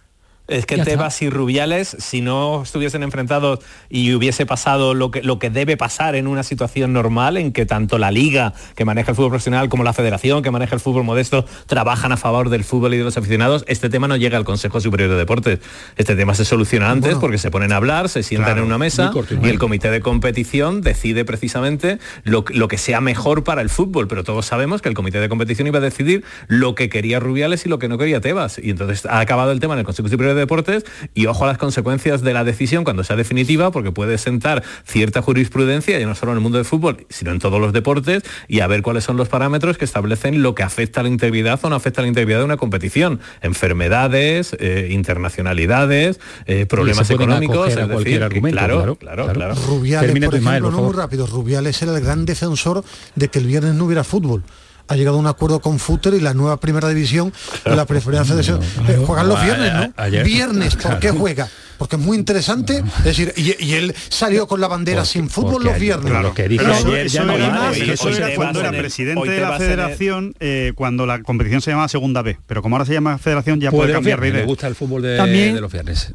[0.49, 0.77] Es que.
[0.79, 3.59] Tebas y Rubiales, si no estuviesen enfrentados
[3.89, 7.65] y hubiese pasado lo que, lo que debe pasar en una situación normal, en que
[7.65, 11.03] tanto la liga que maneja el fútbol profesional como la federación que maneja el fútbol
[11.03, 14.45] modesto trabajan a favor del fútbol y de los aficionados, este tema no llega al
[14.45, 15.59] Consejo Superior de Deportes.
[15.97, 17.19] Este tema se soluciona antes Bueno.
[17.21, 19.11] porque se ponen a hablar, se sientan Claro, en una mesa
[19.43, 23.69] y el comité de competición decide precisamente lo, que- lo que sea mejor para el
[23.69, 27.19] fútbol, pero todos sabemos que el comité de competición iba a decidir lo que quería
[27.19, 28.59] Rubiales y lo que no quería Tebas.
[28.63, 31.47] Y entonces ha acabado el tema en el Consejo Superior de Deportes y ojo a
[31.47, 36.15] las consecuencias de la decisión cuando sea definitiva, porque puede sentar cierta jurisprudencia, ya no
[36.15, 39.03] solo en el mundo del fútbol, sino en todos los deportes, y a ver cuáles
[39.03, 42.03] son los parámetros que establecen lo que afecta a la integridad o no afecta a
[42.03, 43.19] la integridad de una competición.
[43.41, 47.67] Enfermedades, eh, internacionalidades, eh, problemas económicos.
[47.67, 49.55] a es decir, cualquier que- argumento, claro, claro, claro.
[49.67, 52.83] Rubiales, Termina por ejemplo, por no muy rápido, Rubiales era el gran defensor
[53.15, 54.43] de que el viernes no hubiera fútbol.
[54.89, 57.31] Ha llegado a un acuerdo con Futter y la nueva primera división
[57.63, 58.39] de la preferencia de
[58.89, 59.93] Eh, juegan los viernes, ¿no?
[59.97, 61.19] ayer- Viernes, ¿por qué Claro.
[61.19, 61.49] juega?
[61.79, 62.83] porque es muy interesante.
[62.99, 66.11] Es decir, y, él salió con la bandera sin fútbol los viernes.
[66.11, 67.33] Claro, que dijo ayer ya no
[67.71, 72.21] Eso era cuando era presidente de la federación, eh, cuando la competición se llamaba Segunda
[72.21, 72.37] B.
[72.45, 74.41] Pero como ahora se llama Federación, ya puede cambiar de idea.
[74.41, 76.13] Me gusta el fútbol de, de los viernes.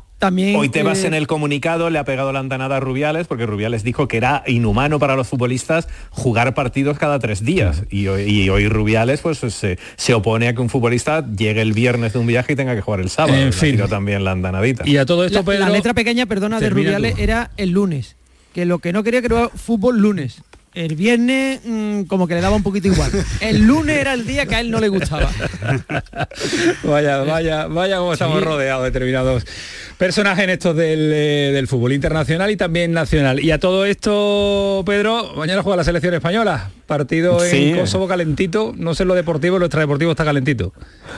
[0.56, 3.84] Hoy te vas en el comunicado, le ha pegado la andanada a Rubiales, porque Rubiales
[3.84, 7.82] dijo que era inhumano para los futbolistas jugar partidos cada tres días.
[7.90, 12.26] Y hoy, Rubiales pues se, opone a que un futbolista llegue el viernes de un
[12.26, 13.36] viaje y tenga que jugar el sábado.
[13.36, 13.80] En fin.
[13.88, 14.88] también la andanadita.
[14.88, 18.16] Y a todo esto, la, la letra pequeña, perdona, de Rubiales era el lunes.
[18.54, 20.42] Que lo que no quería que era fútbol lunes.
[20.74, 23.10] El viernes mm, como que le daba un poquito igual.
[23.40, 25.30] El lunes era el día que a él no le gustaba.
[26.82, 29.44] vaya, vaya, vaya como estamos rodeados determinados
[29.96, 33.40] personajes en estos eh, del, fútbol internacional y también nacional.
[33.40, 36.70] Y a todo esto, Pedro, mañana juega la selección española.
[36.86, 38.74] Partido en Kosovo calentito.
[38.76, 40.74] No sé lo deportivo, lo extradeportivo está calentito.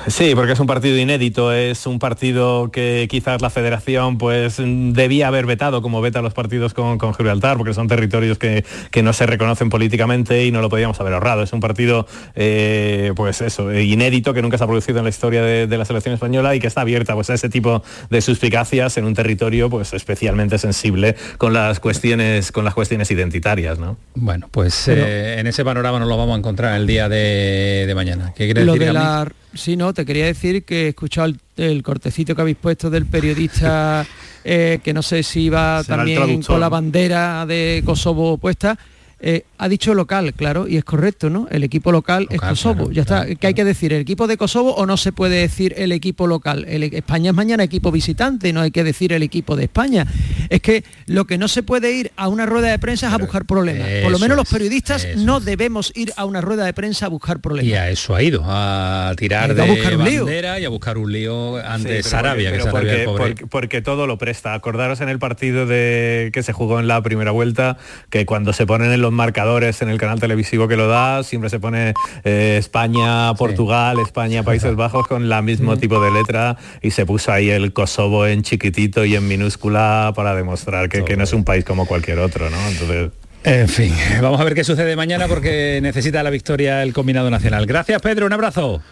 [0.07, 1.53] Sí, porque es un partido inédito.
[1.53, 6.73] Es un partido que quizás la federación pues debía haber vetado como veta los partidos
[6.73, 8.64] con, con Gibraltar, porque son territorios que,
[9.03, 11.43] no se reconocen políticamente y no lo podíamos haber ahorrado.
[11.43, 15.43] Es un partido, eh, pues eso, inédito que nunca se ha producido en la historia
[15.43, 18.87] de, de la selección española y que está abierta pues, a ese tipo de suspicacia
[18.97, 23.97] en un territorio pues especialmente sensible con las cuestiones con las cuestiones identitarias, ¿no?
[24.15, 28.33] Bueno, pues eh, en ese panorama nos lo vamos a encontrar el día de, mañana.
[28.37, 28.81] ¿Qué quiere decir?
[28.81, 29.31] De la...
[29.55, 34.07] Sí, no, te quería decir que he escuchado el, cortecito que habéis puesto del periodista
[34.45, 38.79] eh, que no sé si iba también con la bandera de Kosovo puesta
[39.18, 41.48] eh, ha dicho local, claro, y es correcto, ¿no?
[41.50, 42.90] El equipo local, es Kosovo.
[42.92, 43.24] ya está.
[43.24, 43.94] ¿Qué hay que decir?
[43.94, 46.66] ¿El equipo de Kosovo o no se puede decir el equipo local?
[46.68, 50.07] El, e-, España es mañana equipo visitante, no hay que decir el equipo de España.
[50.50, 53.18] Es que lo que no se puede ir a una rueda de prensa es a
[53.18, 53.88] buscar problemas.
[54.02, 57.40] Por lo menos los periodistas no debemos ir a una rueda de prensa a buscar
[57.40, 57.70] problemas.
[57.70, 61.57] Y a eso ha ido, a tirar de buscar bandera y a buscar un lío
[61.57, 64.52] ante Sarabia, porque, porque, todo lo presta.
[64.52, 67.79] Acordaros en el partido de que se jugó en la primera vuelta,
[68.11, 71.51] que cuando se ponen en los marcadores en el canal televisivo que lo da, siempre
[71.51, 76.90] se pone eh, España, Portugal, España, Países Bajos con la mismo tipo de letra y
[76.90, 81.33] se puso ahí el Kosovo en chiquitito y en minúscula para demostrar que, no es
[81.33, 82.69] un país como cualquier otro, ¿no?
[82.69, 83.11] Entonces...
[83.45, 87.66] En fin, vamos a ver qué sucede mañana porque necesita la victoria el combinado nacional.
[87.66, 88.83] Gracias Pedro, un abrazo.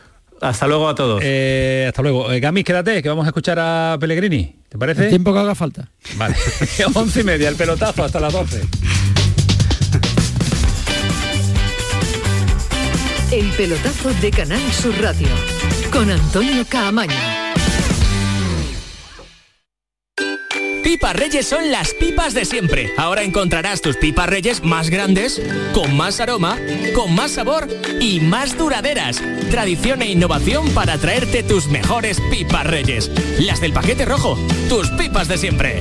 [0.40, 1.22] Hasta luego a todos.
[1.24, 2.30] Eh, hasta luego.
[2.30, 4.56] Eh, Gamis, quédate, que vamos a escuchar a Pellegrini.
[4.68, 5.04] ¿Te parece?
[5.04, 5.88] El tiempo que haga falta.
[6.16, 6.34] Vale.
[6.94, 8.62] Once y media, el pelotazo hasta las 12.
[13.34, 15.26] El pelotazo de Canal Sur Radio
[15.92, 17.16] con Antonio Caamaño.
[20.84, 22.92] Pipas Reyes son las pipas de siempre.
[22.96, 25.42] Ahora encontrarás tus pipas Reyes más grandes,
[25.72, 26.56] con más aroma,
[26.94, 27.66] con más sabor
[28.00, 29.20] y más duraderas.
[29.50, 33.10] Tradición e innovación para traerte tus mejores pipas Reyes.
[33.40, 35.80] Las del paquete rojo, tus pipas de siempre.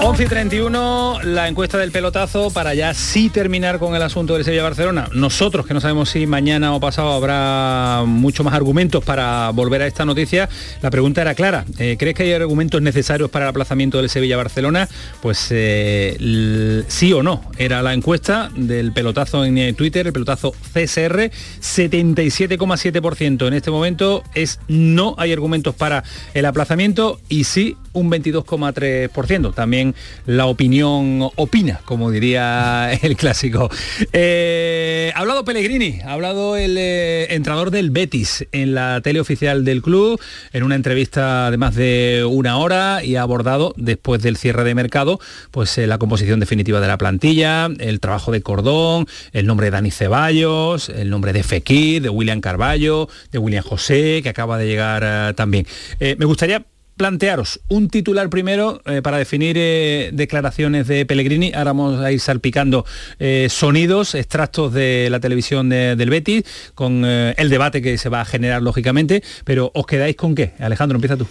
[0.00, 4.44] 11 y 31, la encuesta del pelotazo para ya sí terminar con el asunto del
[4.44, 5.08] Sevilla-Barcelona.
[5.12, 9.86] Nosotros, que no sabemos si mañana o pasado habrá mucho más argumentos para volver a
[9.86, 10.48] esta noticia,
[10.82, 11.64] la pregunta era clara.
[11.78, 14.88] Eh, ¿Crees que hay argumentos necesarios para el aplazamiento del Sevilla-Barcelona?
[15.20, 17.42] Pues eh, sí o no.
[17.58, 21.30] Era la encuesta del pelotazo en eh, Twitter, el pelotazo CSR,
[21.60, 29.54] 77,7% en este momento es no hay argumentos para el aplazamiento y sí un 22,3%.
[29.54, 29.87] También
[30.26, 33.70] la opinión opina, como diría el clásico.
[34.12, 39.64] Eh, ha hablado Pellegrini, ha hablado el eh, entrenador del Betis en la tele oficial
[39.64, 40.20] del club,
[40.52, 44.74] en una entrevista de más de una hora y ha abordado, después del cierre de
[44.74, 45.20] mercado,
[45.50, 49.70] pues eh, la composición definitiva de la plantilla, el trabajo de Cordón, el nombre de
[49.72, 54.66] Dani Ceballos, el nombre de Fekir, de William Carballo, de William José, que acaba de
[54.66, 55.66] llegar también.
[56.00, 56.64] me gustaría
[56.98, 61.52] plantearos un titular primero eh, para definir eh, declaraciones de Pellegrini.
[61.54, 62.84] Ahora vamos a ir salpicando
[63.18, 68.24] eh, sonidos, extractos de la televisión del Betis, con el debate que se va a
[68.24, 70.52] generar lógicamente, pero ¿os quedáis con qué?
[70.58, 71.26] Alejandro, empieza tú.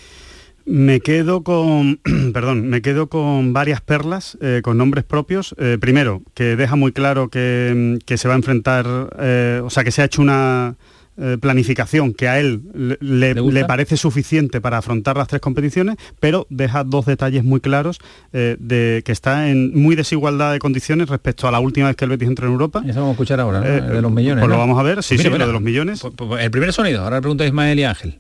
[0.65, 1.99] Me quedo con,
[2.33, 5.55] perdón, me quedo con varias perlas, con nombres propios.
[5.79, 10.01] Primero, que deja muy claro que, que se va a enfrentar, o sea, que se
[10.01, 10.77] ha hecho una
[11.17, 12.61] eh, planificación que a él
[12.99, 17.99] le, parece suficiente para afrontar las tres competiciones, pero deja dos detalles muy claros
[18.33, 22.05] eh, de que está en muy desigualdad de condiciones respecto a la última vez que
[22.05, 22.83] el Betis entró en Europa.
[22.85, 23.65] Eso vamos a escuchar ahora, ¿no?
[23.65, 24.43] Eh, de los millones.
[24.43, 26.01] pues lo vamos a ver, sí, Pues sí, mira, lo de los millones.
[26.01, 28.19] Pues- pues el primer sonido, ahora le pregunto a Ismael y Ángel.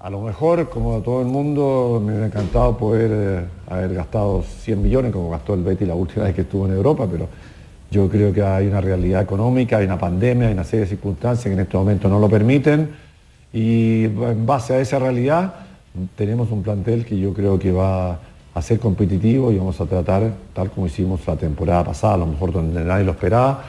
[0.00, 4.44] A lo mejor, como a todo el mundo, me hubiera encantado poder eh, haber gastado
[4.62, 7.28] 100 millones como gastó el Betty la última vez que estuvo en Europa, pero
[7.90, 11.44] yo creo que hay una realidad económica, hay una pandemia, hay una serie de circunstancias
[11.44, 12.90] que en este momento no lo permiten.
[13.52, 15.54] Y en base a esa realidad
[16.16, 18.18] tenemos un plantel que yo creo que va
[18.54, 22.26] a ser competitivo y vamos a tratar, tal como hicimos la temporada pasada, a lo
[22.26, 23.64] mejor donde nadie lo esperaba,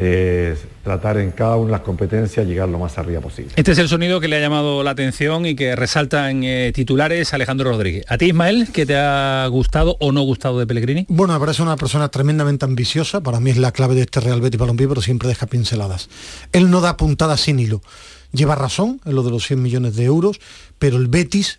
[0.00, 3.52] eh, tratar en cada una de las competencias llegar lo más arriba posible.
[3.56, 6.70] Este es el sonido que le ha llamado la atención y que resalta en eh,
[6.72, 8.04] titulares Alejandro Rodríguez.
[8.08, 11.04] ¿A ti, Ismael, qué te ha gustado o no gustado de Pellegrini?
[11.08, 14.40] Bueno, me parece una persona tremendamente ambiciosa, para mí es la clave de este Real
[14.40, 16.08] Betis Balompié, pero siempre deja pinceladas.
[16.52, 17.82] Él no da puntadas sin hilo.
[18.30, 20.38] Lleva razón en lo de los 100 millones de euros,
[20.78, 21.58] pero el Betis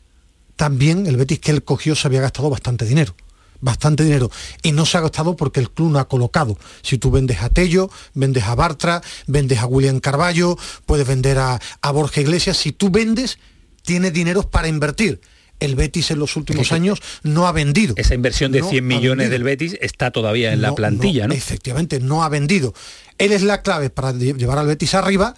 [0.55, 3.15] también, el Betis que él cogió se había gastado bastante dinero.
[3.61, 4.31] Bastante dinero.
[4.63, 6.57] Y no se ha gastado porque el club no ha colocado.
[6.81, 11.59] Si tú vendes a Tello, vendes a Bartra, vendes a William Carballo, puedes vender a,
[11.81, 12.57] a Borja Iglesias.
[12.57, 13.37] Si tú vendes,
[13.83, 15.19] tienes dinero para invertir.
[15.59, 17.93] El Betis en los últimos años no ha vendido.
[17.97, 21.33] Esa inversión de No 100 ha millones del Betis está todavía en la plantilla, ¿no?
[21.33, 22.73] Efectivamente, no ha vendido.
[23.17, 25.35] Él es la clave para lle- llevar al Betis arriba.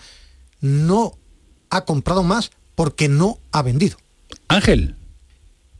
[0.59, 1.17] No
[1.71, 3.97] ha comprado más porque no ha vendido.
[4.47, 4.95] Ángel.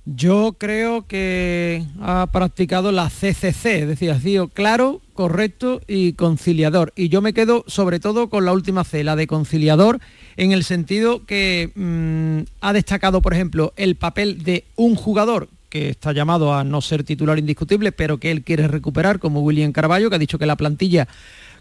[0.06, 6.92] Yo creo que ha practicado la CCC, es decir, ha sido claro, correcto y conciliador.
[6.96, 10.00] Y yo me quedo sobre todo con la última C, la de conciliador,
[10.38, 15.90] en el sentido que mm, ha destacado, por ejemplo, el papel de un jugador que
[15.90, 20.10] está llamado a no ser titular indiscutible, pero que él quiere recuperar, como William Carballo,
[20.10, 21.08] que ha dicho que la plantilla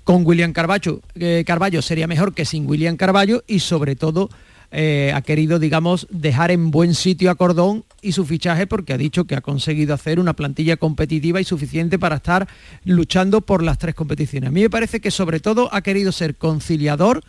[0.03, 4.31] con William Carballo, eh, Carballo sería mejor que sin William Carballo y sobre todo
[4.73, 8.99] eh, ha querido, digamos, dejar en buen sitio a Cordón y su fichaje porque ha
[8.99, 12.49] dicho que ha conseguido hacer una plantilla competitiva y suficiente para estar
[12.85, 14.49] luchando por las tres competiciones.
[14.49, 17.23] A mí me parece que sobre todo ha querido ser conciliador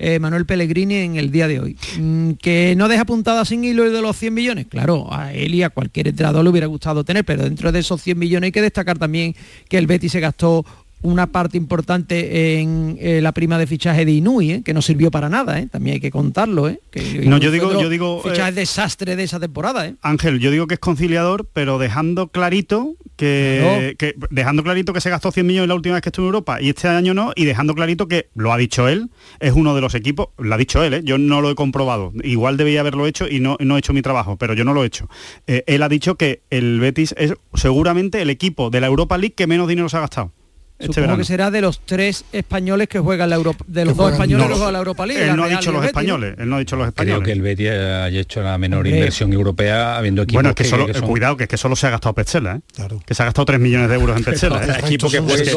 [0.00, 1.76] eh, Manuel Pellegrini en el día de hoy.
[1.98, 4.66] Mm, que no deja puntada sin hilo de los 100 millones.
[4.68, 8.00] Claro, a él y a cualquier entrenador le hubiera gustado tener, pero dentro de esos
[8.02, 9.34] 100 millones hay que destacar también
[9.68, 10.64] que el Betis se gastó
[11.02, 14.62] una parte importante en eh, la prima de fichaje de Inui, ¿eh?
[14.64, 15.68] que no sirvió para nada, ¿eh?
[15.70, 16.68] también hay que contarlo.
[16.68, 16.80] ¿eh?
[16.90, 19.86] Que No, yo digo- yo digo, Fichaje desastre de esa temporada.
[19.86, 19.94] ¿eh?
[20.02, 25.10] Ángel, yo digo que es conciliador, pero dejando clarito que, que- dejando clarito que se
[25.10, 27.44] gastó 100 millones la última vez que estuvo en Europa y este año no, y
[27.44, 30.82] dejando clarito que lo ha dicho él, es uno de los equipos, lo ha dicho
[30.82, 33.92] él, yo no lo he comprobado, igual debía haberlo hecho y no, no he hecho
[33.92, 35.08] mi trabajo, pero yo no lo he hecho.
[35.46, 39.46] Él ha dicho que el Betis es seguramente el equipo de la Europa League que
[39.46, 40.32] menos dinero se ha gastado.
[40.78, 41.18] Este Supongo verano.
[41.18, 44.48] que será de los tres españoles que juegan la Europa, de los dos españoles no,
[44.52, 45.24] que juegan la Europa League.
[45.28, 46.00] Él no ha dicho los Betis, ¿no?
[46.00, 47.14] españoles, él no ha dicho los españoles.
[47.16, 48.96] Creo que el Betis haya hecho la menor Hombre.
[48.96, 51.74] inversión europea habiendo equipos Bueno, es que, solo, que son- cuidado, que es que solo
[51.74, 52.60] se ha gastado Petzela, ¿eh?
[53.04, 54.64] Que se ha gastado 3 millones de euros en Petzela.
[54.64, 54.78] ¿eh?
[54.84, 55.52] equipo que juegue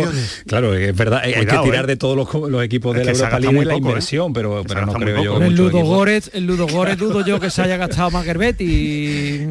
[0.48, 1.88] claro, es verdad, hay- hay Cuidado, que tirar ¿eh?
[1.88, 3.90] de todos los, los equipos de Es la Europa League muy la poco, ¿eh?
[3.90, 7.52] inversión, pero, pero no creo yo el Ludo Górez, el Ludo Górez dudo yo que
[7.52, 9.42] se haya gastado más que el Betis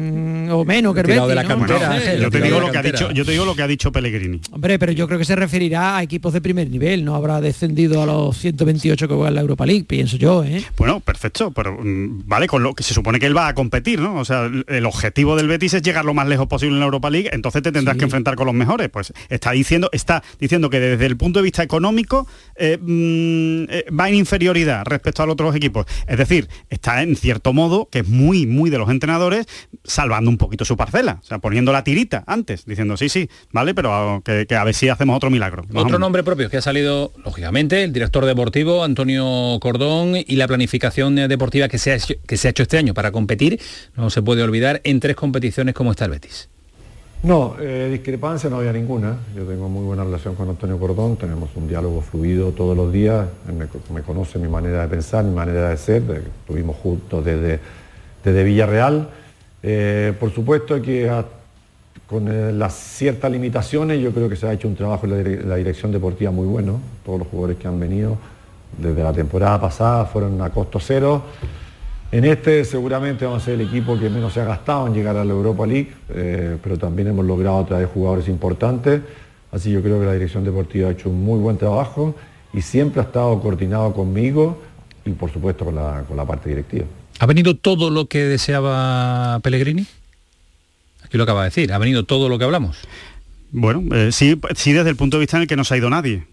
[0.51, 1.21] o menos que el Betis.
[1.47, 1.55] ¿no?
[1.55, 3.89] No yo te digo lo que ha dicho, yo te digo lo que ha dicho
[3.91, 4.41] Pellegrini.
[4.51, 8.01] Hombre, pero yo creo que se referirá a equipos de primer nivel, no habrá descendido
[8.01, 10.63] a los 128 que juegan la Europa League, pienso yo, ¿eh?
[10.75, 13.99] Bueno, perfecto, pero mm, vale, con lo que se supone que él va a competir,
[13.99, 14.15] ¿no?
[14.15, 17.11] O sea, el- objetivo del Betis es llegar lo más lejos posible en la Europa
[17.11, 18.89] League, entonces te tendrás que enfrentar con los mejores.
[18.89, 23.85] Pues está diciendo, está diciendo que desde el punto de vista económico eh, mm, eh,
[23.97, 25.85] va en inferioridad respecto a los otros equipos.
[26.07, 29.45] Es decir, está en cierto modo, que es muy, muy de los entrenadores,
[29.83, 33.73] salvando un poquito su parcela, o sea, poniendo la tirita antes, diciendo sí, sí, vale,
[33.75, 35.50] pero que, que a ver si hacemos otro milagro.
[35.59, 35.99] Otro menos.
[35.99, 41.67] nombre propio que ha salido, lógicamente, el director deportivo Antonio Cordón y la planificación deportiva
[41.67, 43.59] que se, ha hecho, que se ha hecho este año para competir,
[43.95, 46.49] no se puede olvidar, en tres competiciones como está el Betis.
[47.23, 49.15] No, eh, discrepancia no había ninguna.
[49.35, 53.27] Yo tengo muy buena relación con Antonio Cordón, tenemos un diálogo fluido todos los días,
[53.47, 57.59] me, me conoce mi manera de pensar, mi manera de ser, de- estuvimos juntos desde,
[58.23, 59.09] desde Villarreal.
[59.61, 61.23] Eh, por supuesto que a-
[62.11, 65.17] con eh, las ciertas limitaciones yo creo que se ha hecho un trabajo en la,
[65.17, 68.17] dire- la dirección deportiva muy bueno, todos los jugadores que han venido
[68.77, 71.23] desde la temporada pasada fueron a costo cero.
[72.11, 75.15] En este seguramente vamos a ser el equipo que menos se ha gastado en llegar
[75.15, 79.01] a la Europa League, eh, pero también hemos logrado traer jugadores importantes.
[79.51, 82.13] Así yo creo que la dirección deportiva ha hecho un muy buen trabajo
[82.53, 84.57] y siempre ha estado coordinado conmigo
[85.05, 86.85] y por supuesto con la, con la parte directiva.
[87.19, 89.85] ¿Ha venido todo lo que deseaba Pellegrini?
[91.11, 92.77] Y lo acaba de decir, ha venido todo lo que hablamos.
[93.51, 95.77] Bueno, eh, sí, sí desde el punto de vista en el que no se ha
[95.77, 96.25] ido nadie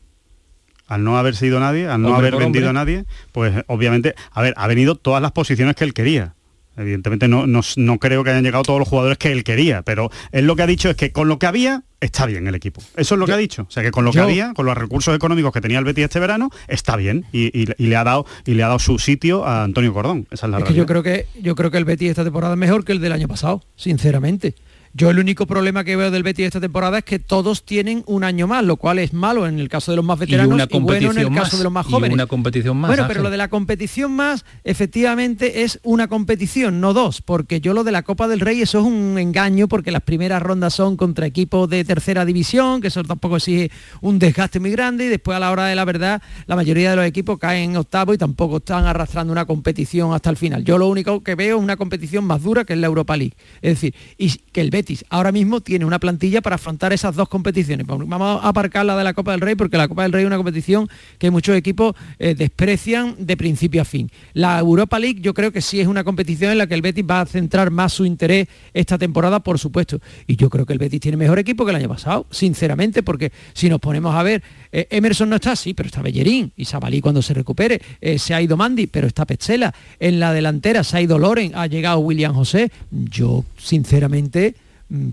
[0.89, 4.55] al no haber sido nadie, al no haber vendido a nadie, pues obviamente, a ver,
[4.57, 6.35] ha venido todas las posiciones que él quería.
[6.79, 10.47] Evidentemente no, no, creo que hayan llegado todos los jugadores que él quería, pero él
[10.47, 12.81] lo que ha dicho es que con lo que había está bien el equipo.
[12.97, 13.67] Eso es lo que ha dicho.
[13.69, 16.05] O sea que con lo que había, con los recursos económicos que tenía el Betis
[16.05, 17.27] este verano, está bien.
[17.33, 20.27] Y, le ha dado y le ha dado su sitio a Antonio Cordón.
[20.31, 22.55] Esa es la es que yo creo que yo creo que el Betis esta temporada
[22.55, 24.55] es mejor que el del año pasado, sinceramente.
[24.99, 28.25] Yo el único problema que veo del Betis esta temporada es que todos tienen un
[28.25, 31.13] año más, lo cual es malo en el caso de los más veteranos y, bueno
[31.13, 32.15] en el caso de los más jóvenes.
[32.15, 32.89] una competición más.
[32.89, 37.75] Bueno, pero lo de la competición más, efectivamente, es una competición, no dos, porque yo
[37.75, 40.97] lo de la Copa del Rey, eso es un engaño, porque las primeras rondas son
[40.97, 43.71] contra equipos de tercera división, que eso tampoco exige
[44.01, 46.97] un desgaste muy grande, y después a la hora de la verdad, la mayoría de
[46.97, 50.65] los equipos caen en octavo y tampoco están arrastrando una competición hasta el final.
[50.65, 53.35] Yo lo único que veo es una competición más dura que es la Europa League.
[53.63, 57.29] Es decir, y que el Betis ahora mismo tiene una plantilla para afrontar esas dos
[57.29, 57.87] competiciones.
[57.87, 60.27] Vamos a aparcar la de la Copa del Rey porque la Copa del Rey es
[60.27, 64.11] una competición que muchos equipos eh, desprecian de principio a fin.
[64.35, 67.05] La Europa League yo creo que sí es una competición en la que el Betis
[67.09, 70.01] va a centrar más su interés esta temporada, por supuesto.
[70.27, 73.33] Y yo creo que el Betis tiene mejor equipo que el año pasado, sinceramente, porque
[73.55, 77.01] si nos ponemos a ver, eh, Emerson no está así, pero está Bellerín y Sabalí
[77.01, 79.75] cuando se recupere, eh, se ha ido Mandy, pero está Petzela.
[79.99, 82.71] En la delantera se ha ido Loren, ha llegado William José.
[82.91, 84.55] Yo, sinceramente,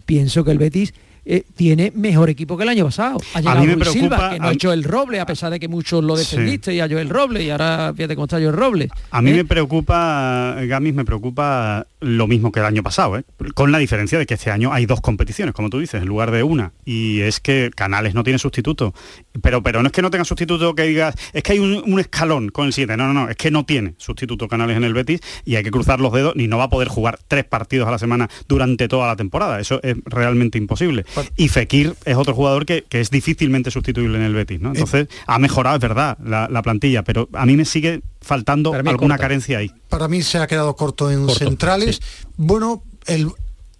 [0.05, 0.93] pienso que el Betis
[1.25, 3.17] eh, tiene mejor equipo que el año pasado.
[3.33, 5.51] Ha llegado a mí me preocupa, Silva, que no ha hecho el Roble, a pesar
[5.51, 8.53] de que muchos lo defendiste y a el Roble, y ahora fíjate cómo está el
[8.53, 8.89] Roble.
[9.11, 9.35] A mí ¿eh?
[9.35, 13.23] me preocupa, Gamis, me preocupa lo mismo que el año pasado, ¿eh?
[13.55, 16.29] con la diferencia de que este año hay dos competiciones, como tú dices, en lugar
[16.29, 16.73] de una.
[16.85, 18.93] Y es que Canales no tiene sustituto.
[19.41, 22.49] Pero, pero no es que no tenga sustituto que digas, es que hay un, escalón
[22.49, 22.95] con el 7.
[22.97, 25.71] No, no, no, es que no tiene sustituto Canales en el Betis y hay que
[25.71, 28.87] cruzar los dedos y no va a poder jugar tres partidos a la semana durante
[28.87, 29.59] toda la temporada.
[29.59, 31.05] Eso es realmente imposible.
[31.35, 34.69] Y Fekir es otro jugador que, es difícilmente sustituible en el Betis, ¿no?
[34.69, 39.59] Entonces, ha mejorado, es verdad, la, plantilla, pero a mí me sigue faltando alguna carencia
[39.59, 39.71] ahí.
[39.89, 42.01] Para mí se ha quedado corto en centrales.
[42.37, 43.29] Bueno, el,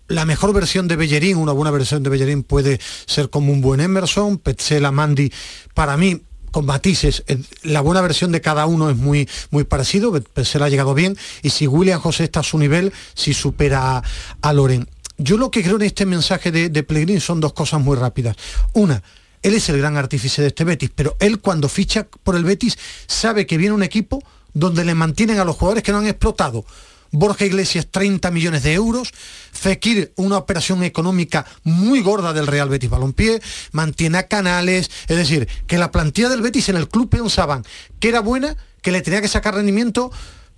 [0.08, 3.80] la mejor versión de Bellerín, una buena versión de Bellerín puede ser como un buen
[3.80, 5.32] Emerson, Petzela, Mandy,
[5.74, 6.22] para mí
[6.52, 10.70] con matices, eh, la buena versión de cada uno es muy, muy parecido, Petzela ha
[10.70, 14.02] llegado bien, y si William José está a su nivel, si supera
[14.42, 14.88] a Loren.
[15.18, 18.36] Yo lo que creo en este mensaje de, de Pellegrini son dos cosas muy rápidas.
[18.74, 19.02] Una,
[19.42, 22.78] él es el gran artífice de este Betis, pero él cuando ficha por el Betis
[23.06, 26.66] sabe que viene un equipo donde le mantienen a los jugadores que no han explotado.
[27.12, 29.14] Borja Iglesias 30 millones de euros,
[29.52, 33.42] Fekir una operación económica muy gorda del Real Betis Balompié,
[33.72, 37.64] mantiene a Canales, es decir, que la plantilla del Betis en el club pensaban
[38.00, 40.12] que era buena, que le tenía que sacar rendimiento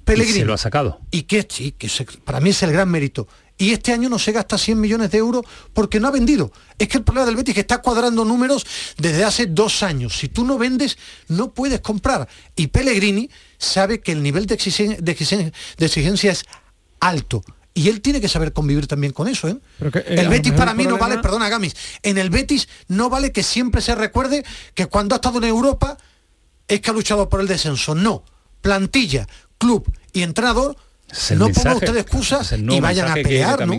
[0.05, 0.37] Pellegrini.
[0.37, 1.01] Y se lo ha sacado.
[1.11, 1.89] Y que sí, que
[2.23, 3.27] para mí es el gran mérito
[3.57, 5.43] y este año no se gasta 100 millones de euros
[5.73, 6.51] porque no ha vendido.
[6.77, 8.65] Es que el problema del Betis es que está cuadrando números
[8.97, 10.17] desde hace dos años.
[10.17, 10.97] Si tú no vendes,
[11.27, 12.27] no puedes comprar.
[12.55, 16.45] Y Pellegrini sabe que el nivel de exigencia, es
[16.99, 17.43] alto.
[17.73, 19.47] Y él tiene que saber convivir también con eso.
[19.47, 19.57] ¿eh?
[19.81, 23.43] eh el Betis para mí no vale, perdona Gamis, en el Betis no vale que
[23.43, 24.45] siempre se recuerde
[24.75, 25.97] que cuando ha estado en Europa
[26.67, 27.95] es que ha luchado por el descenso.
[27.95, 28.23] No,
[28.61, 29.27] plantilla,
[29.57, 30.75] club y entrenador
[31.35, 33.73] no pongan ustedes excusas y vayan a pelear, ¿no?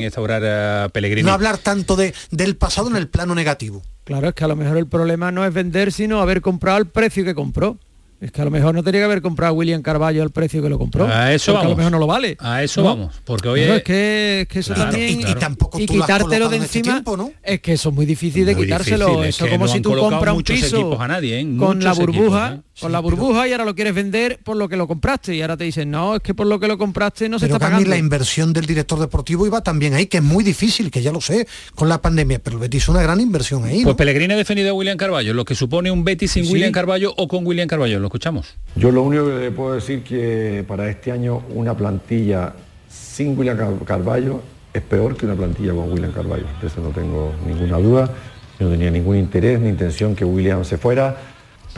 [1.28, 3.82] No hablar tanto de, del pasado en el plano negativo.
[4.04, 6.86] Claro, es que a lo mejor el problema no es vender, sino haber comprado el
[6.86, 7.78] precio que compró.
[8.20, 10.60] Es que a lo mejor no tenía que haber comprado a William Carballo al precio
[10.60, 11.06] que lo compró.
[11.06, 11.66] A eso vamos.
[11.66, 12.36] a lo mejor no lo vale.
[12.40, 13.14] A eso vamos.
[13.24, 15.20] Porque hoy es, que, es que eso también.
[15.20, 17.02] Y, tampoco y quitártelo de este encima.
[17.16, 17.30] ¿no?
[17.42, 19.22] Es que eso es muy difícil de quitárselo.
[19.22, 21.56] eso es como si tú compras un piso a nadie, ¿eh?
[21.56, 22.54] con la burbuja.
[22.54, 22.60] ¿eh?
[22.80, 25.56] Con la burbuja y ahora lo quieres vender por lo que lo compraste y ahora
[25.56, 27.88] te dicen, no, es que por lo que lo compraste no se está pagando.
[27.90, 31.20] la inversión del director deportivo iba también ahí, que es muy difícil, que ya lo
[31.20, 33.82] sé, con la pandemia, pero el Betis es una gran inversión ahí.
[33.82, 37.14] Pues Pellegrini ha defendido a William Carballo, lo que supone un Betis sin William Carballo
[37.16, 38.56] o con William Carballo, escuchamos.
[38.76, 42.54] Yo lo único que le puedo decir que para este año una plantilla
[42.88, 44.42] sin William Carballo
[44.72, 48.10] es peor que una plantilla con William Carballo, de eso no tengo ninguna duda,
[48.58, 51.16] no tenía ningún interés ni intención que William se fuera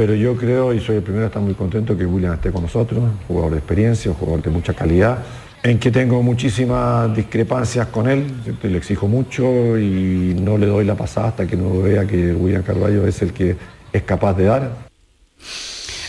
[0.01, 3.03] pero yo creo, y soy el primero, está muy contento que William esté con nosotros,
[3.29, 5.19] jugador de experiencia, jugador de mucha calidad,
[5.63, 8.25] en que tengo muchísimas discrepancias con él,
[8.63, 12.63] le exijo mucho y no le doy la pasada hasta que no vea que William
[12.63, 13.57] Carballo es el que
[13.93, 14.71] es capaz de dar.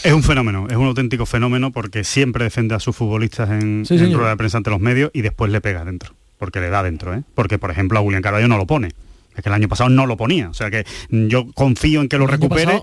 [0.03, 4.31] Es un fenómeno, es un auténtico fenómeno porque siempre defiende a sus futbolistas en, rueda
[4.31, 7.21] de prensa ante los medios y después le pega dentro, porque le da dentro, ¿eh?
[7.35, 8.89] porque por ejemplo a William Carballo no lo pone.
[9.35, 10.49] Es que el año pasado no lo ponía.
[10.49, 12.81] O sea que yo confío en que lo recupere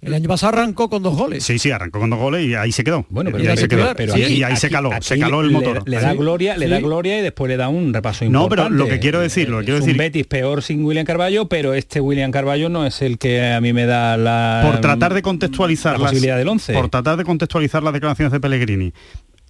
[0.00, 1.42] El año pasado arrancó con dos goles.
[1.44, 3.04] Sí, sí, arrancó con dos goles y ahí se quedó.
[3.10, 3.92] Bueno, pero, y ahí se quedó.
[3.96, 5.82] pero Sí, aquí- y ahí se caló, aquí se caló el motor.
[5.88, 6.16] Le, da Sí.
[6.16, 8.70] gloria, le da gloria y después le da un repaso No, importante.
[8.70, 11.04] pero lo que quiero decir, lo que quiero Es decir- un Betis peor sin William
[11.04, 14.80] Carballo, pero este William Carballo no es el que a mí me da la por
[14.80, 16.72] tratar de contextualizar la las- posibilidad del 11.
[16.74, 18.92] por tratar de contextualizar las declaraciones de Pellegrini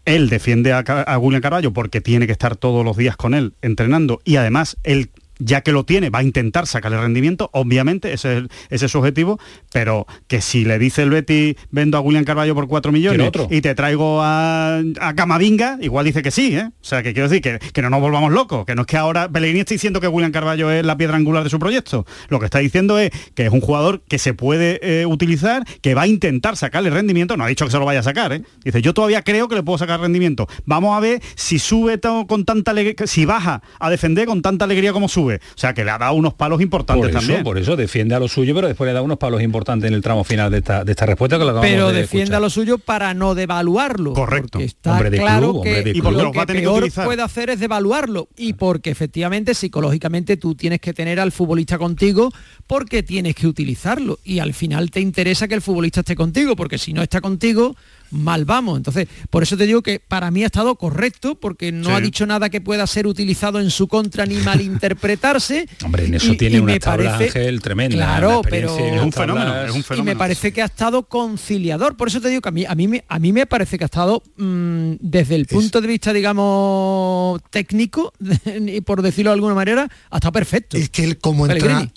[0.05, 3.53] él defiende a, a William Carballo porque tiene que estar todos los días con él
[3.61, 8.33] entrenando y además él ya que lo tiene, va a intentar sacarle rendimiento, obviamente, ese
[8.33, 9.39] es, el- ese es su objetivo,
[9.73, 13.47] pero que si le dice el Betty, vendo a William Carballo por 4 millones otro.
[13.51, 16.67] y te traigo a, a Camavinga, igual dice que sí, ¿eh?
[16.69, 18.97] O sea, que quiero decir que, que no nos volvamos locos, que no es que
[18.97, 22.07] ahora Pellegrini esté diciendo que William Carballo es la piedra angular de su proyecto.
[22.29, 25.95] Lo que está diciendo es que es un jugador que se puede eh, utilizar, que
[25.95, 28.43] va a intentar sacarle rendimiento, no ha dicho que se lo vaya a sacar, ¿eh?
[28.65, 30.47] Dice, yo todavía creo que le puedo sacar rendimiento.
[30.65, 34.93] Vamos a ver si sube con tanta alegría, si baja a defender con tanta alegría
[34.93, 35.28] como sube.
[35.37, 37.45] O sea, que le ha dado unos palos importantes por eso, también.
[37.45, 40.03] por eso defiende a lo suyo, pero después le da unos palos importantes en el
[40.03, 42.37] tramo final de esta, de esta respuesta que lo acabamos pero de defiende escuchar.
[42.37, 44.13] a lo suyo para no devaluarlo.
[44.15, 44.59] Correcto.
[44.59, 46.53] Está Hombre de claro club, hombre que de Y porque lo los va a que
[46.55, 48.29] tener que peor puede hacer es devaluarlo.
[48.37, 52.31] Y porque efectivamente, psicológicamente, tú tienes que tener al futbolista contigo
[52.67, 54.19] porque tienes que utilizarlo.
[54.25, 57.77] Y al final te interesa que el futbolista esté contigo, porque si no está contigo,
[58.11, 58.77] mal vamos.
[58.77, 61.95] Entonces, por eso te digo que para mí ha estado correcto, porque no Sí.
[61.95, 65.69] ha dicho nada que pueda ser utilizado en su contra ni malinterpretarse.
[65.85, 67.97] Hombre, en eso Y- tiene y una me tabla, parece- Ángel, tremenda.
[67.97, 71.05] Claro, pero- y Es un fenómeno, tablas- es un y me parece que ha estado
[71.05, 71.97] conciliador.
[71.97, 73.85] Por eso te digo que a mí, a mí, me, a mí me parece que
[73.85, 78.13] ha estado mm, desde el punto de vista, digamos, técnico,
[78.67, 80.77] y por decirlo de alguna manera, ha estado perfecto.
[80.77, 81.47] Es que él como,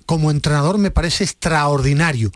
[0.06, 2.32] como entrenador me parece extraordinario.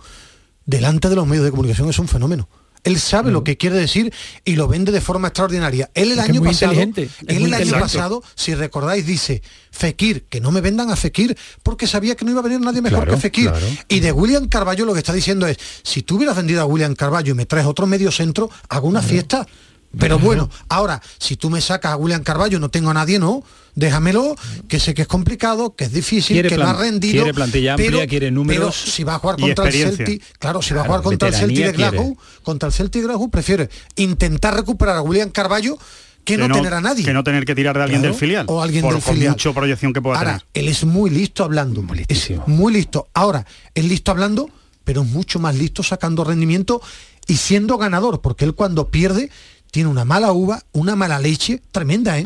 [0.66, 2.50] Delante de los medios de comunicación es un fenómeno.
[2.86, 4.14] Él sabe lo que quiere decir
[4.46, 5.90] y lo vende de forma extraordinaria.
[5.94, 10.62] Él el Es año pasado, él el año si recordáis, dice Fekir, que no me
[10.62, 13.50] vendan a Fekir, porque sabía que no iba a venir nadie mejor Claro, que Fekir.
[13.50, 13.66] claro.
[13.90, 16.96] Y de William Carballo lo que está diciendo es, si tú hubieras vendido a William
[16.96, 19.46] Carballo y me traes otro medio centro, hago una fiesta.
[19.98, 23.44] Pero bueno, ahora, si tú me sacas a William Carballo, no tengo a nadie, no.
[23.76, 24.36] Déjamelo,
[24.70, 27.24] que sé que es complicado, que es difícil, Quiere que no ha rendido.
[27.24, 29.74] quiere plantilla amplia, quiere números pero si va a jugar contra el.
[29.74, 33.02] Celtic, claro, si va a Claro, jugar contra el Celtic de Glasgow, contra el Celtic
[33.02, 35.78] de Glasgow, prefiere intentar recuperar a William Carballo
[36.24, 37.04] que no, tener a nadie.
[37.04, 38.46] Que no tener que tirar de alguien Claro, del filial.
[38.48, 39.32] o alguien por, del filial.
[39.32, 40.46] mucho proyección que pueda Ahora, tener.
[40.54, 41.86] él es muy listo hablando.
[42.08, 43.10] Es muy listo.
[43.14, 43.46] Ahora,
[43.76, 44.50] es listo hablando,
[44.86, 46.82] pero es mucho más listo sacando rendimiento
[47.28, 49.30] y siendo ganador, porque él cuando pierde
[49.70, 52.26] tiene una mala uva, una mala leche tremenda, ¿eh?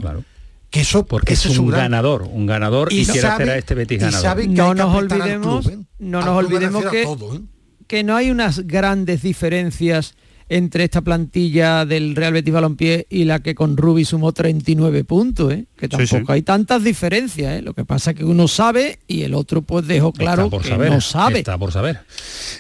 [0.70, 3.98] Que eso, Porque es un gran- ganador, un ganador y, quiere hacer a este Betis
[3.98, 4.22] y ganador.
[4.22, 5.86] sabe que no nos olvidemos, club, ¿eh?
[6.00, 7.42] no nos olvidemos que, todo, ¿eh?
[7.88, 10.14] que no hay unas grandes diferencias
[10.50, 15.54] entre esta plantilla del Real Betis Balompié y la que con Rubi sumó 39 puntos,
[15.54, 15.66] ¿eh?
[15.78, 16.24] que tampoco sí.
[16.28, 17.62] hay tantas diferencias, ¿eh?
[17.62, 20.70] lo que pasa es que uno sabe y el otro pues dejó claro por que
[20.70, 21.40] saber, no sabe.
[21.40, 22.00] Está por saber.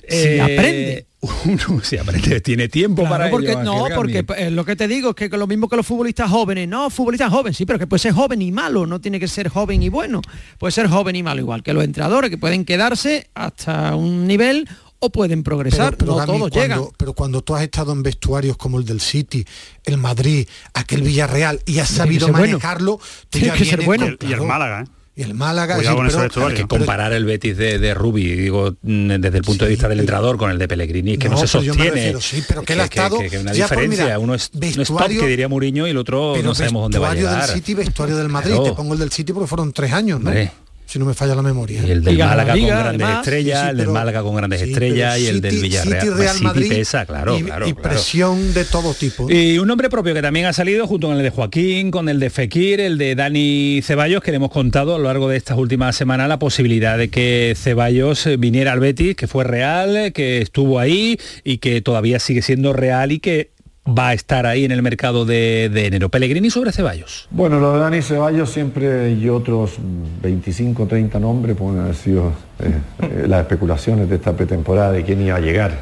[0.07, 1.05] Si aprende.
[1.45, 4.87] Uno si aprende, tiene tiempo Claro, para porque ello, no, porque eh, lo que te
[4.87, 7.87] digo es que lo mismo que los futbolistas jóvenes, no, futbolistas jóvenes, sí, pero que
[7.87, 10.21] puede ser joven y malo, no tiene que ser joven y bueno,
[10.57, 14.69] puede ser joven y malo, igual que los entrenadores que pueden quedarse hasta un nivel
[14.99, 16.81] o pueden progresar, no Gami, todos cuando, llegan.
[16.97, 19.45] Pero cuando tú has estado en vestuarios como el del City,
[19.85, 22.47] el Madrid, aquel Villarreal y has Tiene sabido bueno.
[22.47, 23.03] manejarlo, tú
[23.39, 24.05] Tiene ya que ser bueno.
[24.17, 24.85] con- Y el Málaga, ¿eh?
[25.15, 26.57] Y el Málaga, Cuidado con pero- vestuario.
[26.57, 29.99] que comparar el Betis de, de Rubi, digo, mm, desde el punto de vista del
[29.99, 31.91] entrenador con el de Pellegrini, es que no, No, se pero sostiene.
[31.91, 34.65] refiero, sí, pero que estado que- que una ya por, diferencia, mira, uno es, uno
[34.65, 37.13] es top, vestuario- que diría Mourinho y el otro pero no sabemos dónde va a
[37.15, 37.49] vestuario llegar.
[37.49, 38.51] del City, vestuario del Madrid.
[38.51, 38.63] Claro.
[38.63, 40.29] Te pongo el del City porque fueron tres años, ¿no?
[40.29, 40.51] Hombre.
[40.89, 41.83] Si no me falla la memoria.
[41.85, 43.27] Y el del Y Málaga Liga, con grandes además.
[43.27, 46.01] estrellas, Sí, sí, el del Málaga con grandes Sí, estrellas y el del Villarreal.
[46.01, 47.89] City, Pues Real City Madrid pesa, claro, y, claro, y claro.
[47.89, 49.29] presión de todo tipo.
[49.29, 52.19] Y un nombre propio que también ha salido junto con el de Joaquín, con el
[52.19, 55.59] de Fekir, el de Dani Ceballos, que le hemos contado a lo largo de estas
[55.59, 60.41] últimas semanas la posibilidad de que Ceballos eh, viniera al Betis, que fue real, que
[60.41, 63.51] estuvo ahí y que todavía sigue siendo real y que
[63.89, 66.09] va a estar ahí en el mercado de, enero.
[66.09, 67.27] Pellegrini sobre Ceballos.
[67.31, 69.77] Bueno, lo de Dani Ceballos siempre y otros
[70.21, 72.71] 25, 30 nombres pueden haber sido eh,
[73.01, 75.79] eh, las especulaciones de esta pretemporada de quién iba a llegar.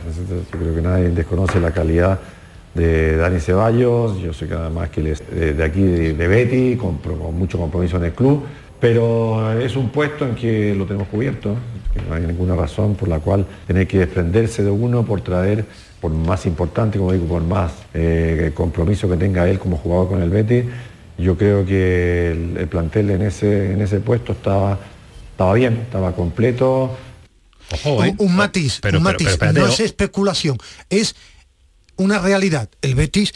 [0.51, 2.20] Yo creo que nadie desconoce la calidad
[2.74, 6.97] de Dani Ceballos, yo sé que además que él es de, aquí de, Betty, con,
[6.97, 8.43] con mucho compromiso en el club,
[8.80, 11.55] pero es un puesto en que lo tenemos cubierto,
[11.93, 15.66] que no hay ninguna razón por la cual tener que desprenderse de uno por traer,
[16.01, 20.21] por más importante, como digo, por más eh, compromiso que tenga él como jugador con
[20.21, 20.65] el Betis,
[21.17, 24.77] yo creo que el, el plantel en ese, en ese puesto estaba,
[25.31, 26.95] estaba bien, estaba completo.
[27.73, 29.37] Ojo, un, un matiz, pero- un pero- matiz.
[29.37, 30.57] pero no es especulación,
[30.89, 31.15] es
[31.95, 32.69] una realidad.
[32.81, 33.33] El Betis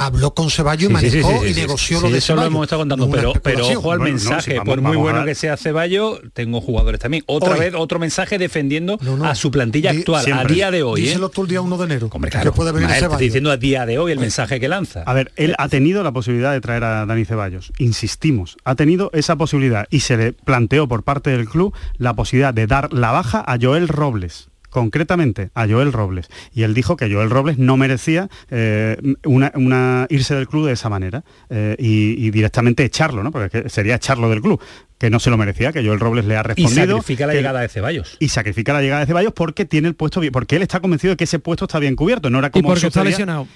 [0.00, 2.34] habló con Ceballos y Sí, sí, sí, manejó sí, y negoció sí, lo de eso
[2.34, 2.52] lo Ceballos.
[2.54, 5.24] hemos estado contando, pero, pero ojo al Bueno, no, mensaje, vamos- por muy bueno a-
[5.24, 7.22] que sea Ceballos, tengo jugadores también.
[7.26, 7.60] Otra Hoy.
[7.60, 11.00] vez otro mensaje defendiendo a su plantilla actual, a día de hoy.
[11.00, 11.04] ¿eh?
[11.04, 12.08] Díselo tú el día 1 de enero.
[12.12, 13.18] Hombre, que claro, puede venir Ceballos.
[13.18, 15.02] diciendo a día de hoy el mensaje que lanza.
[15.06, 17.72] A ver, él ha tenido la posibilidad de traer a Dani Ceballos.
[17.78, 22.54] Insistimos, ha tenido esa posibilidad y se le planteó por parte del club la posibilidad
[22.54, 27.12] de dar la baja a Joel Robles concretamente a Joel Robles y él dijo que
[27.12, 32.24] Joel Robles no merecía eh, una, una- irse del club de esa manera eh, y,
[32.26, 33.30] y directamente echarlo, ¿no?
[33.30, 34.60] Porque sería echarlo del club,
[34.98, 36.96] que no se lo merecía, que Joel Robles le ha Y respondido.
[36.98, 38.16] sacrifica la que- llegada de Ceballos.
[38.20, 41.12] y sacrifica la llegada de Ceballos porque tiene el puesto bien, porque él está convencido
[41.12, 43.46] de que ese puesto está bien cubierto, no era Y como porque está lesionado.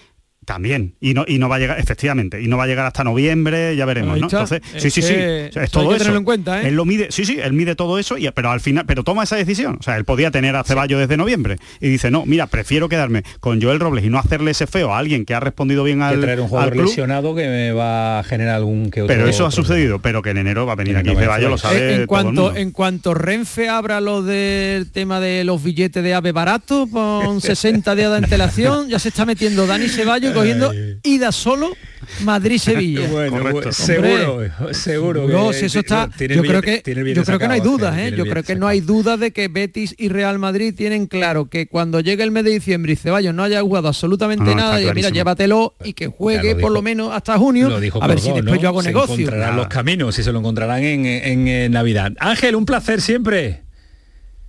[0.44, 0.94] También.
[1.00, 3.76] Y no y no va a llegar efectivamente y no va a llegar hasta noviembre
[3.76, 5.02] ya veremos no entonces Es sí sí.
[5.02, 5.98] sí que o sea, es hay todo que eso.
[6.04, 6.68] tenerlo en cuenta, ¿eh?
[6.68, 9.22] él lo mide sí sí él mide todo eso y pero al final pero toma
[9.24, 9.76] esa decisión.
[9.80, 13.22] O sea él podía tener a Ceballos desde noviembre y dice no mira prefiero quedarme
[13.40, 16.04] con Joel Robles y no hacerle ese feo a alguien que ha respondido bien que
[16.04, 19.14] al, traer un al jugador club lesionado que me va a generar algún que otro
[19.14, 21.58] pero eso ha sucedido pero que en enero va a venir aquí que Ceballos lo
[21.58, 22.56] sabe Eh, en todo el cuanto mundo.
[22.56, 27.94] en cuanto Renfe abra lo del tema de los billetes de ave barato con 60
[27.94, 30.72] días de antelación ya se está metiendo Dani Ceballos cogiendo
[31.02, 31.70] ida solo
[32.22, 33.60] Madrid Sevilla Bueno, Correcto.
[33.60, 35.28] bueno, seguro, seguro.
[35.28, 36.08] No, si eso está.
[36.18, 38.12] Yo creo que tiene el billete yo creo que no hay dudas, ¿eh?
[38.16, 41.66] Yo creo que no hay dudas de que Betis y Real Madrid tienen claro que
[41.66, 44.82] cuando llegue el mes de diciembre y Ceballos no haya jugado absolutamente No, está nada,
[44.82, 48.20] y mira, llévatelo y que juegue por lo menos hasta junio, Lo dijo a ver
[48.20, 48.60] si después ¿no?
[48.60, 49.14] yo hago Se negocio.
[49.14, 49.56] encontrarán Nada.
[49.56, 52.12] los caminos y se lo encontrarán en, en, en Navidad.
[52.18, 53.62] Ángel, un placer siempre.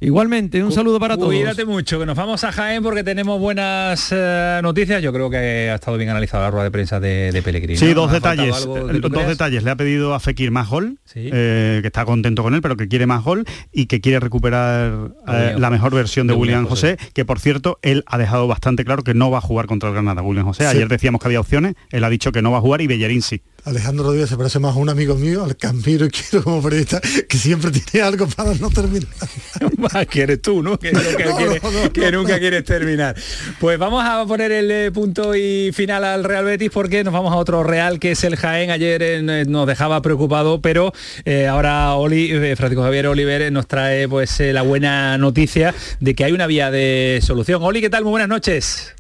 [0.05, 1.29] Igualmente, un saludo para todos.
[1.29, 5.01] Cuídate mucho, que nos vamos a Jaén porque tenemos buenas eh, noticias.
[5.01, 7.75] Yo creo que ha estado bien analizada la rueda de prensa de, de Pellegrini.
[7.77, 7.95] Sí, ¿no?
[8.01, 8.65] dos ¿Ha faltado detalles.
[8.91, 9.63] que eh, Dos detalles.
[9.63, 11.29] Le ha pedido a Fekir más gol, Sí.
[11.33, 15.09] eh, que está contento con él, pero que quiere más gol y que quiere recuperar
[15.27, 18.47] eh, la mejor versión de, de William William José, que por cierto, él ha dejado
[18.47, 20.65] bastante claro que no va a jugar contra el Granada, William José.
[20.65, 20.69] Sí.
[20.69, 23.23] Ayer decíamos que había opciones, él ha dicho que no va a jugar y Bellerín
[23.23, 23.41] sí.
[23.65, 26.61] Alejandro Rodríguez se parece más a un amigo mío, al que admiro y quiero como
[26.61, 29.07] periodista, que siempre tiene algo para no terminar.
[29.77, 30.77] Más que eres tú, ¿no?
[30.77, 32.39] Que nunca, No, quieres, no, no, que no, nunca no.
[32.39, 33.15] quieres terminar.
[33.59, 37.33] Pues vamos a poner el eh, punto y final al Real Betis porque nos vamos
[37.33, 38.69] a otro Real que es el Jaén.
[38.69, 40.93] Ayer eh, nos dejaba preocupado, pero
[41.25, 45.73] eh, ahora Oli, eh, Francisco Javier Oliver eh, nos trae pues eh, la buena noticia
[45.99, 47.63] de que hay una vía de solución.
[47.63, 48.03] Oli, ¿qué tal?
[48.03, 48.93] Muy buenas noches.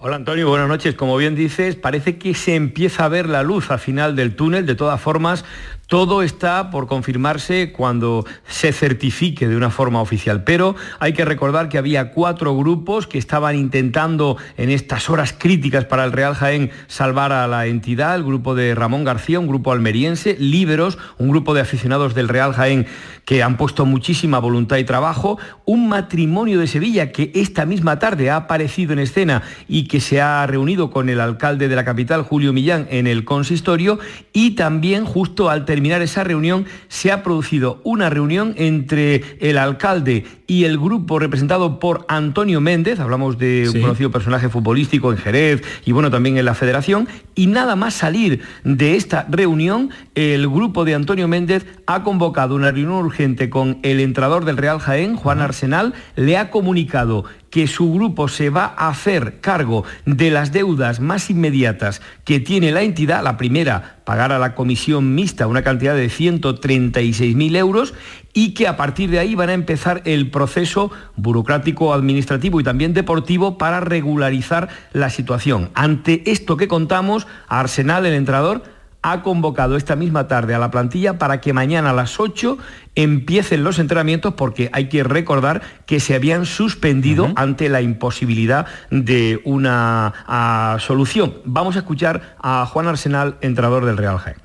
[0.00, 0.94] Hola Antonio, buenas noches.
[0.94, 4.64] Como bien dices, parece que se empieza a ver la luz al final del túnel.
[4.64, 5.44] De todas formas,
[5.88, 10.44] todo está por confirmarse cuando se certifique de una forma oficial.
[10.44, 15.86] Pero hay que recordar que había cuatro grupos que estaban intentando en estas horas críticas
[15.86, 18.16] para el Real Jaén salvar a la entidad.
[18.16, 22.52] El grupo de Ramón García, un grupo almeriense, Líberos, un grupo de aficionados del Real
[22.52, 22.86] Jaén
[23.24, 28.30] que han puesto muchísima voluntad y trabajo, un matrimonio de Sevilla que esta misma tarde
[28.30, 32.22] ha aparecido en escena y que se ha reunido con el alcalde de la capital,
[32.22, 33.98] Julio Millán, en el consistorio
[34.32, 40.24] y también justo al terminar esa reunión se ha producido una reunión entre el alcalde
[40.48, 43.80] y el grupo representado por Antonio Méndez, hablamos de un Sí.
[43.80, 47.06] conocido personaje futbolístico en Jerez y bueno, también en la federación,
[47.36, 52.72] y nada más salir de esta reunión, el grupo de Antonio Méndez ha convocado una
[52.72, 57.92] reunión urgente con el entrenador del Real Jaén, Juan Arsenal, le ha comunicado que su
[57.92, 63.22] grupo se va a hacer cargo de las deudas más inmediatas que tiene la entidad.
[63.22, 67.94] La primera, pagar a la comisión mixta una cantidad de 136.000 euros
[68.32, 72.94] y que a partir de ahí van a empezar el proceso burocrático, administrativo y también
[72.94, 75.70] deportivo para regularizar la situación.
[75.74, 81.18] Ante esto que contamos, Arsenal, el entrenador, ha convocado esta misma tarde a la plantilla
[81.18, 82.58] para que mañana a las 8
[82.94, 89.40] empiecen los entrenamientos porque hay que recordar que se habían suspendido ante la imposibilidad de
[89.44, 91.34] una ah, solución.
[91.44, 94.36] Vamos a escuchar a Juan Arsenal, entrenador del Real Jaén.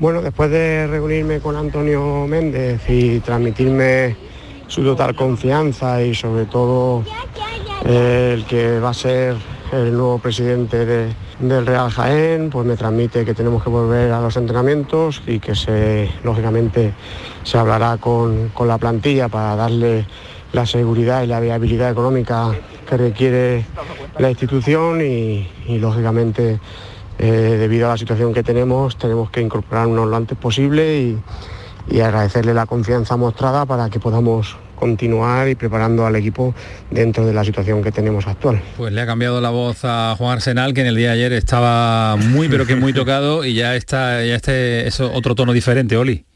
[0.00, 4.16] Bueno, después de reunirme con Antonio Méndez y transmitirme
[4.66, 7.04] su total confianza y sobre todo
[7.84, 9.36] eh, el que va a ser
[9.74, 14.20] el nuevo presidente de- del Real Jaén, pues me transmite que tenemos que volver a
[14.20, 15.54] los entrenamientos y que
[16.22, 16.94] lógicamente
[17.42, 20.06] se hablará con, con la plantilla para darle
[20.52, 22.52] la seguridad y la viabilidad económica
[22.88, 23.64] que requiere
[24.18, 25.48] la institución y,
[25.78, 26.60] lógicamente
[27.18, 31.16] eh, debido a la situación que tenemos tenemos que incorporarnos lo antes posible
[31.88, 36.54] y agradecerle la confianza mostrada para que podamos continuar y preparando al equipo
[36.90, 38.60] dentro de la situación que tenemos actual.
[38.76, 41.32] Pues le ha cambiado la voz a Juan Arsenal, que en el día de ayer
[41.32, 45.96] estaba muy, pero que muy tocado y ya está, ya este es otro tono diferente,
[45.96, 46.26] Oli.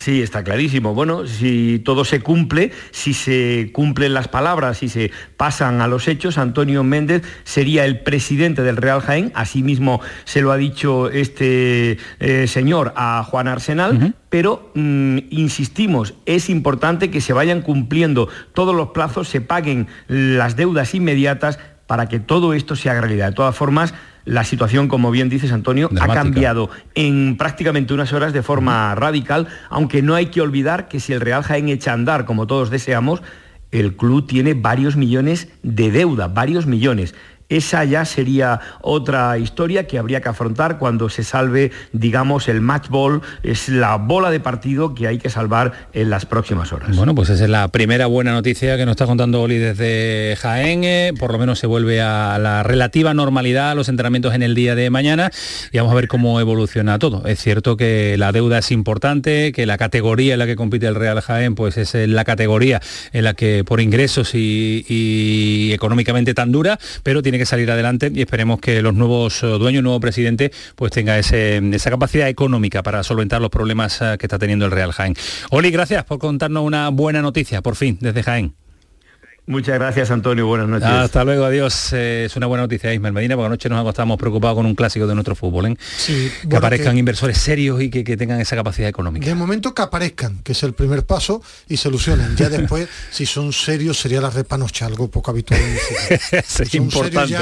[0.00, 0.94] Sí, está clarísimo.
[0.94, 6.06] Bueno, si todo se cumple, si se cumplen las palabras, si se pasan a los
[6.06, 9.32] hechos, Antonio Méndez sería el presidente del Real Jaén.
[9.34, 14.14] Asimismo se lo ha dicho este eh, señor a Juan Arsenal.
[14.28, 20.54] Pero mm, insistimos, es importante que se vayan cumpliendo todos los plazos, se paguen las
[20.54, 23.30] deudas inmediatas para que todo esto sea realidad.
[23.30, 23.94] De todas formas,
[24.28, 29.48] la situación, como bien dices Antonio, ha cambiado en prácticamente unas horas de forma radical,
[29.70, 32.68] aunque no hay que olvidar que si el Real Jaén echa a andar, como todos
[32.68, 33.22] deseamos,
[33.70, 37.14] el club tiene varios millones de deuda, varios millones.
[37.48, 42.88] Esa ya sería otra historia que habría que afrontar cuando se salve, digamos, el match
[42.88, 46.94] ball, es la bola de partido que hay que salvar en las próximas horas.
[46.94, 50.84] Bueno, pues esa es la primera buena noticia que nos está contando Oli desde Jaén,
[50.84, 54.74] eh, por lo menos se vuelve a la relativa normalidad los entrenamientos en el día
[54.74, 55.30] de mañana
[55.72, 57.26] y vamos a ver cómo evoluciona todo.
[57.26, 60.94] Es cierto que la deuda es importante, que la categoría en la que compite el
[60.94, 62.82] Real Jaén pues es la categoría
[63.12, 68.10] en la que por ingresos y, y económicamente tan dura, pero tiene que salir adelante
[68.14, 73.02] y esperemos que los nuevos eh, dueños, nuevo presidente, pues tenga esa capacidad económica para
[73.02, 75.14] solventar los problemas eh, que está teniendo el Real Jaén.
[75.50, 78.54] Oli, gracias por contarnos una buena noticia, por fin, desde Jaén.
[79.48, 80.46] Muchas gracias, Antonio.
[80.46, 80.86] Buenas noches.
[80.86, 81.94] Hasta luego, adiós.
[81.94, 85.06] Eh, es una buena noticia, Ismael Medina, porque anoche nos acostamos preocupados con un clásico
[85.06, 85.68] de nuestro fútbol.
[85.68, 85.76] ¿eh?
[86.48, 89.24] que aparezcan inversores serios y que, tengan esa capacidad económica.
[89.26, 92.36] De momento que aparezcan, que es el primer paso, y se ilusionen.
[92.36, 95.58] Ya después, si son serios, sería la repanocha, algo poco habitual
[96.30, 97.36] es importante.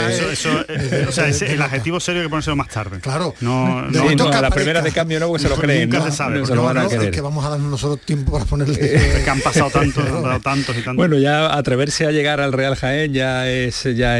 [1.09, 3.00] o sea, el adjetivo serio hay que ponérselo más tarde.
[3.00, 3.34] Claro.
[3.40, 5.90] No, no, no a la primera de cambio no, porque se lo creen.
[5.90, 6.40] Nunca se sabe.
[6.40, 8.78] es que vamos a darnos nosotros tiempo para ponerle...
[8.78, 10.04] que han pasado tantos,
[10.44, 10.96] tantos y tantos.
[10.96, 14.16] Bueno, ya atreverse a llegar al Real Jaén ya es ya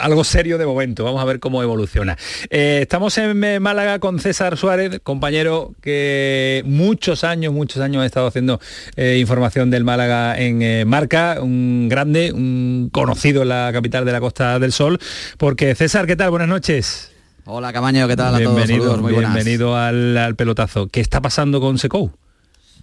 [0.00, 1.04] algo serio de momento.
[1.04, 2.16] Vamos a ver cómo evoluciona.
[2.50, 8.26] Eh, estamos en Málaga con César Suárez, compañero que muchos años, muchos años ha estado
[8.26, 8.60] haciendo
[8.96, 14.12] eh, información del Málaga en eh, Marca, un grande, un conocido en la capital de
[14.12, 14.98] la Costa del Sol.
[15.36, 16.30] Porque César, ¿qué tal?
[16.30, 17.10] Buenas noches.
[17.46, 19.02] Hola Camaño, ¿qué tal a bienvenido, todos?
[19.02, 20.88] Muy bienvenido al, al, pelotazo.
[20.88, 22.10] ¿Qué está pasando con Secou?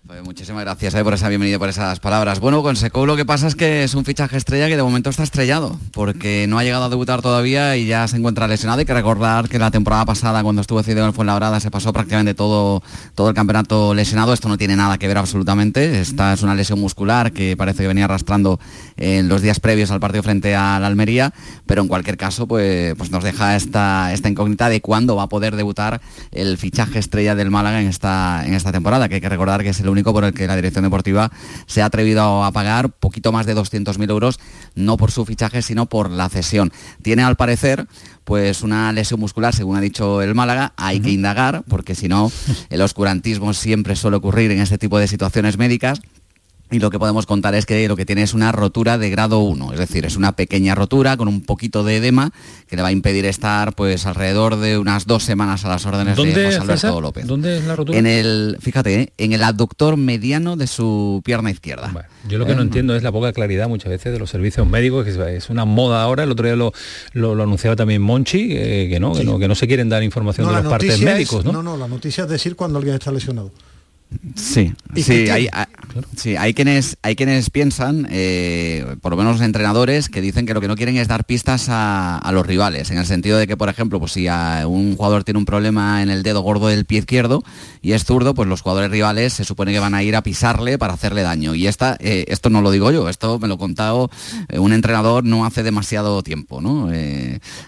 [0.07, 2.39] Pues muchísimas gracias eh, por esa bienvenida, por esas palabras.
[2.39, 5.11] Bueno, con Seco lo que pasa es que es un fichaje estrella que de momento
[5.11, 8.79] está estrellado, porque no ha llegado a debutar todavía y ya se encuentra lesionado.
[8.79, 12.33] Hay que recordar que la temporada pasada, cuando estuvo cedido en Fuenlabrada, se pasó prácticamente
[12.33, 12.81] todo,
[13.13, 14.33] todo el campeonato lesionado.
[14.33, 16.01] Esto no tiene nada que ver absolutamente.
[16.01, 18.59] Esta es una lesión muscular que parece que venía arrastrando
[18.97, 21.31] en los días previos al partido frente a la Almería,
[21.67, 25.29] pero en cualquier caso, pues, pues nos deja esta, esta incógnita de cuándo va a
[25.29, 29.29] poder debutar el fichaje estrella del Málaga en esta, en esta temporada, que hay que
[29.29, 31.31] recordar que es el único por el que la dirección deportiva
[31.67, 34.39] se ha atrevido a pagar poquito más de 200.000 euros,
[34.75, 36.71] no por su fichaje, sino por la cesión.
[37.01, 37.87] Tiene al parecer
[38.23, 42.31] pues una lesión muscular, según ha dicho el Málaga, hay que indagar, porque si no,
[42.69, 46.01] el oscurantismo siempre suele ocurrir en este tipo de situaciones médicas
[46.71, 49.39] y lo que podemos contar es que lo que tiene es una rotura de grado
[49.39, 52.31] 1, es decir, es una pequeña rotura con un poquito de edema
[52.67, 56.15] que le va a impedir estar pues alrededor de unas dos semanas a las órdenes
[56.15, 57.27] de José Alberto López.
[57.27, 57.97] ¿Dónde es la rotura?
[57.97, 59.13] En el, fíjate, ¿eh?
[59.17, 61.91] en el abductor mediano de su pierna izquierda.
[62.27, 64.65] yo lo que no eh, entiendo es la poca claridad muchas veces de los servicios
[64.65, 66.71] médicos, que es una moda ahora, el otro día lo,
[67.13, 70.47] lo, anunciaba también Monchi, eh, que, no, que, no, que no se quieren dar información
[70.47, 71.51] de los partes médicos, ¿no?
[71.51, 73.51] No, no, la noticia es decir cuando alguien está lesionado.
[74.35, 75.47] Sí, sí hay,
[76.15, 80.53] sí, hay quienes, hay quienes piensan, eh, por lo menos los entrenadores, que dicen que
[80.53, 83.57] lo que no quieren es dar pistas a, los rivales, en el sentido de que,
[83.57, 86.99] por ejemplo, pues si un jugador tiene un problema en el dedo gordo del pie
[86.99, 87.43] izquierdo
[87.81, 90.77] y es zurdo, pues los jugadores rivales se supone que van a ir a pisarle
[90.77, 91.55] para hacerle daño.
[91.55, 94.09] Y esta, eh, esto no lo digo yo, esto me lo ha contado
[94.49, 96.89] eh, un entrenador no hace demasiado tiempo, ¿no?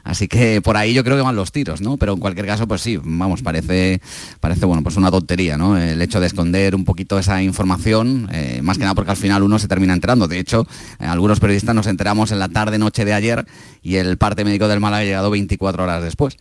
[0.03, 1.97] así que por ahí yo creo que van los tiros, ¿no?
[1.97, 4.01] Pero en cualquier caso, pues sí, vamos, parece,
[4.39, 5.77] parece bueno, pues una tontería, ¿no?
[5.77, 9.43] El hecho de esconder un poquito esa información, eh, más que nada porque al final
[9.43, 10.27] uno se termina enterando.
[10.27, 10.67] De hecho,
[10.99, 13.45] eh, algunos periodistas nos enteramos en la tarde-noche de ayer
[13.81, 16.37] y el parte médico del mal ha llegado 24 horas después.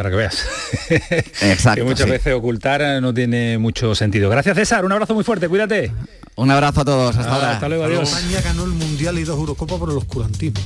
[0.00, 0.46] Para que veas.
[1.42, 1.82] Exacto.
[1.82, 4.30] que muchas veces ocultar no tiene mucho sentido.
[4.30, 5.92] Gracias César, un abrazo muy fuerte, cuídate.
[6.36, 7.50] Un abrazo a todos, hasta ahora.
[7.50, 8.10] Hasta luego, adiós.
[8.10, 10.58] España ganó el Mundial y dos Eurocopas por el oscurantismo.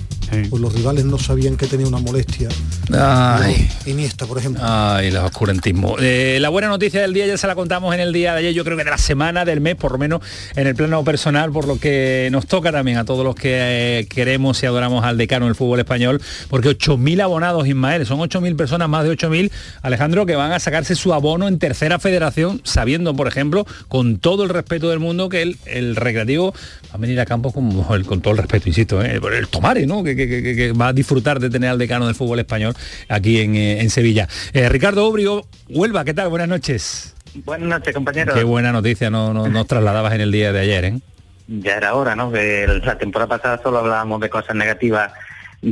[0.50, 2.48] Pues los rivales no sabían que tenía una molestia.
[2.92, 3.68] Ay.
[3.86, 4.62] Iniesta, por ejemplo.
[4.64, 5.96] Ay, el oscurantismo.
[6.00, 8.54] Eh, la buena noticia del día ya se la contamos en el día de ayer,
[8.54, 10.22] yo creo que de la semana, del mes, por lo menos
[10.56, 14.06] en el plano personal, por lo que nos toca también a todos los que eh,
[14.06, 16.20] queremos y adoramos al decano del fútbol español,
[16.50, 19.50] porque 8.000 abonados, Ismael, son 8.000 personas, más de 8.000,
[19.82, 24.44] Alejandro, que van a sacarse su abono en tercera federación, sabiendo, por ejemplo, con todo
[24.44, 28.20] el respeto del mundo, que el el recreativo va a venir a campo con, con
[28.20, 29.20] todo el respeto, insisto, ¿eh?
[29.32, 30.02] el Tomare, ¿no?
[30.04, 32.74] Que, va a disfrutar de tener al decano del fútbol español
[33.08, 34.28] aquí en, eh, Sevilla.
[34.52, 36.28] Eh, Ricardo Obrio, Huelva, ¿qué tal?
[36.28, 37.14] Buenas noches.
[37.44, 38.34] Buenas noches, compañero.
[38.34, 40.98] Qué buena noticia no, no- nos trasladabas en el día de ayer, ¿eh?
[41.46, 42.32] Ya era hora, ¿no?
[42.32, 45.12] Que la temporada pasada solo hablábamos de cosas negativas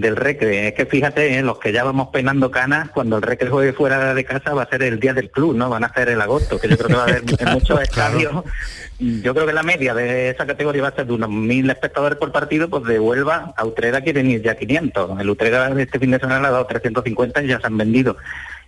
[0.01, 0.69] del Recre.
[0.69, 1.43] Es que fíjate, ¿eh?
[1.43, 4.69] los que ya vamos peinando canas, cuando el Recre juegue fuera de casa va a
[4.69, 5.69] ser el día del club, ¿no?
[5.69, 8.45] Van a ser el agosto, que yo creo que va a haber en muchos estadios.
[8.99, 12.19] Yo creo que la media de esa categoría va a ser de unos mil espectadores
[12.19, 15.21] por partido, pues de Huelva a Utrera quieren ir ya 500.
[15.21, 18.17] El Utrera este fin de semana le ha dado 350 y ya se han vendido.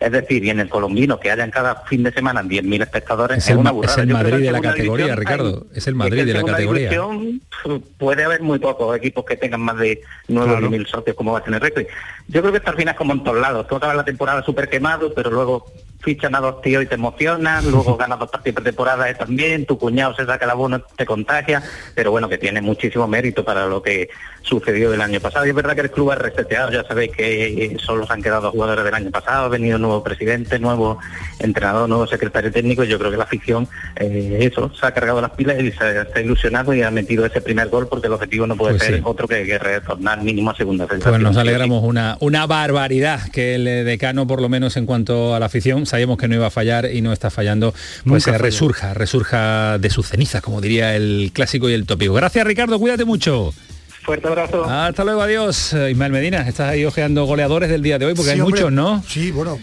[0.00, 3.44] Es decir, y en el colombino que hayan cada fin de semana 10.000 espectadores Es
[3.44, 3.94] es, el, una burrada.
[3.94, 5.66] es el Madrid de la categoría, hay- Ricardo.
[5.74, 6.90] Es el es Madrid que de la categoría.
[6.90, 10.86] división, pf, puede haber muy pocos equipos que tengan más de 9 Claro.
[10.86, 11.86] socios como va a tener Recre.
[12.28, 13.66] Yo creo que esto al final es como en todos lados.
[13.68, 15.66] Tú acabas la temporada súper quemado, pero luego
[16.04, 19.66] fichan a dos tíos y te emocionan, luego ganas dos partidos de temporada eh, también,
[19.66, 21.62] tu cuñado se saca el abono, te contagia,
[21.94, 24.10] pero bueno, que tiene muchísimo mérito para lo que
[24.42, 25.46] sucedió el año pasado.
[25.46, 28.22] Y es verdad que el club ha reseteado, ya sabéis que eh, solo se han
[28.22, 30.98] quedado jugadores del año pasado, ha venido nuevo presidente, nuevo
[31.38, 35.20] entrenador, nuevo secretario técnico, y yo creo que la afición, eh, eso, se ha cargado
[35.20, 38.46] las pilas y se, ha ilusionado y ha metido ese primer gol porque el objetivo
[38.46, 39.02] no puede Pues ser sí.
[39.04, 43.64] otro que, que retornar mínimo a segunda Pues nos alegramos una, una barbaridad que el
[43.84, 46.90] decano, por lo menos en cuanto a la afición, sabíamos que no iba a fallar
[46.92, 48.38] y no está fallando, pues Nunca eh, falla.
[48.38, 52.14] resurja, resurja de sus cenizas, como diría el clásico y el tópico.
[52.14, 53.54] Gracias Ricardo, cuídate mucho.
[54.02, 54.64] Fuerte abrazo.
[54.64, 55.72] Hasta luego, adiós.
[55.72, 58.60] Eh, Ismael Medina, estás ahí ojeando goleadores del día de hoy, porque Sí, hay hombre.
[58.60, 59.02] muchos, ¿no?
[59.08, 59.58] Sí, bueno,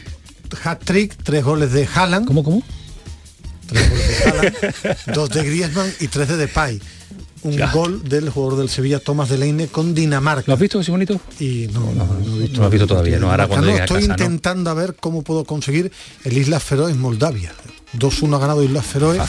[0.63, 2.25] hat-trick, tres goles de Haaland.
[2.25, 2.63] ¿Cómo, cómo?
[3.67, 6.81] Tres goles de Haaland, dos de Griezmann y tres de Depay.
[7.43, 7.71] Un Ya.
[7.71, 10.43] gol del jugador del Sevilla, Tomás Delaney, con Dinamarca.
[10.47, 11.19] ¿Lo has visto, ese bonito?
[11.39, 12.53] Y no, no, no, he visto.
[12.55, 13.31] No lo has visto todavía, ¿no?
[13.31, 14.13] Ahora cuando No, a estoy casa, ¿no?
[14.23, 15.91] intentando a ver cómo puedo conseguir
[16.23, 17.51] el Islas Feroe en Moldavia.
[17.97, 19.19] 2-1 ha ganado Islas Feroe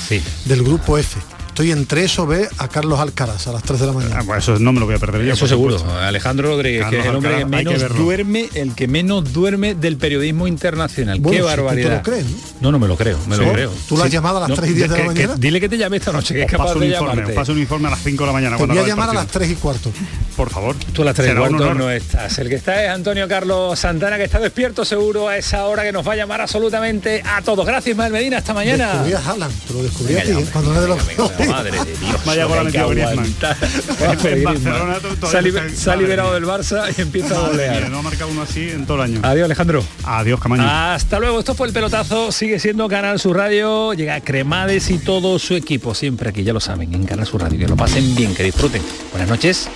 [0.44, 1.18] del grupo F.
[1.53, 4.16] Estoy entre eso, ve a Carlos Alcaraz a las 3 de la mañana.
[4.20, 5.34] Ah, pues eso no me lo voy a perder yo.
[5.34, 5.78] Eso seguro.
[5.78, 6.00] supuesto.
[6.00, 8.03] Alejandro Rodríguez, que es el hombre que Alcaraz, que menos verlo.
[8.05, 11.20] duerme, el que menos duerme del periodismo internacional.
[11.20, 12.03] Bueno, Qué si tú te lo barbaridad.
[12.03, 12.24] crees,
[12.62, 13.44] no, no me lo creo, me ¿Sí?
[13.44, 13.70] lo creo.
[13.86, 15.34] ¿Tú lo has llamado a las 3 y 10 de la que- que- mañana?
[15.38, 17.32] dile que te llame esta noche, que es capaz paso un de informe, llamarte.
[17.32, 18.57] os paso un informe a las 5 de la mañana.
[18.57, 19.40] Te voy a llamar a las partido.
[19.40, 19.92] 3 y cuarto.
[20.34, 20.74] Por favor.
[20.94, 21.76] Tú a las 3 y un cuarto honor.
[21.76, 22.38] no estás.
[22.38, 25.92] El que está es Antonio Carlos Santana, que está despierto seguro a esa hora que
[25.92, 27.66] nos va a llamar absolutamente a todos.
[27.66, 28.38] Gracias, Ismael Medina.
[28.38, 28.88] Hasta mañana.
[29.05, 30.46] Descubrí a Haaland, te lo descubrí a ti, ya, ¿eh?
[30.50, 32.24] cuando no es de los Madre de Dios.
[32.24, 33.34] Vaya gol ha metido Griezmann.
[34.24, 34.45] En.
[34.45, 34.97] Barcelona
[35.30, 37.90] Se ha liber- está- se ha madre liberado del Barça y empieza a golear.
[37.90, 39.20] no ha marcado uno así en todo el año.
[39.22, 39.84] Adiós, Alejandro.
[40.05, 40.64] Adiós, Camaño.
[40.66, 45.38] Hasta luego, esto fue el pelotazo, sigue siendo Canal Sur Radio, llega Cremades y todo
[45.38, 48.34] su equipo, siempre aquí, ya lo saben, en Canal Sur Radio, que lo pasen bien,
[48.34, 48.82] que disfruten.
[49.12, 49.68] Buenas noches.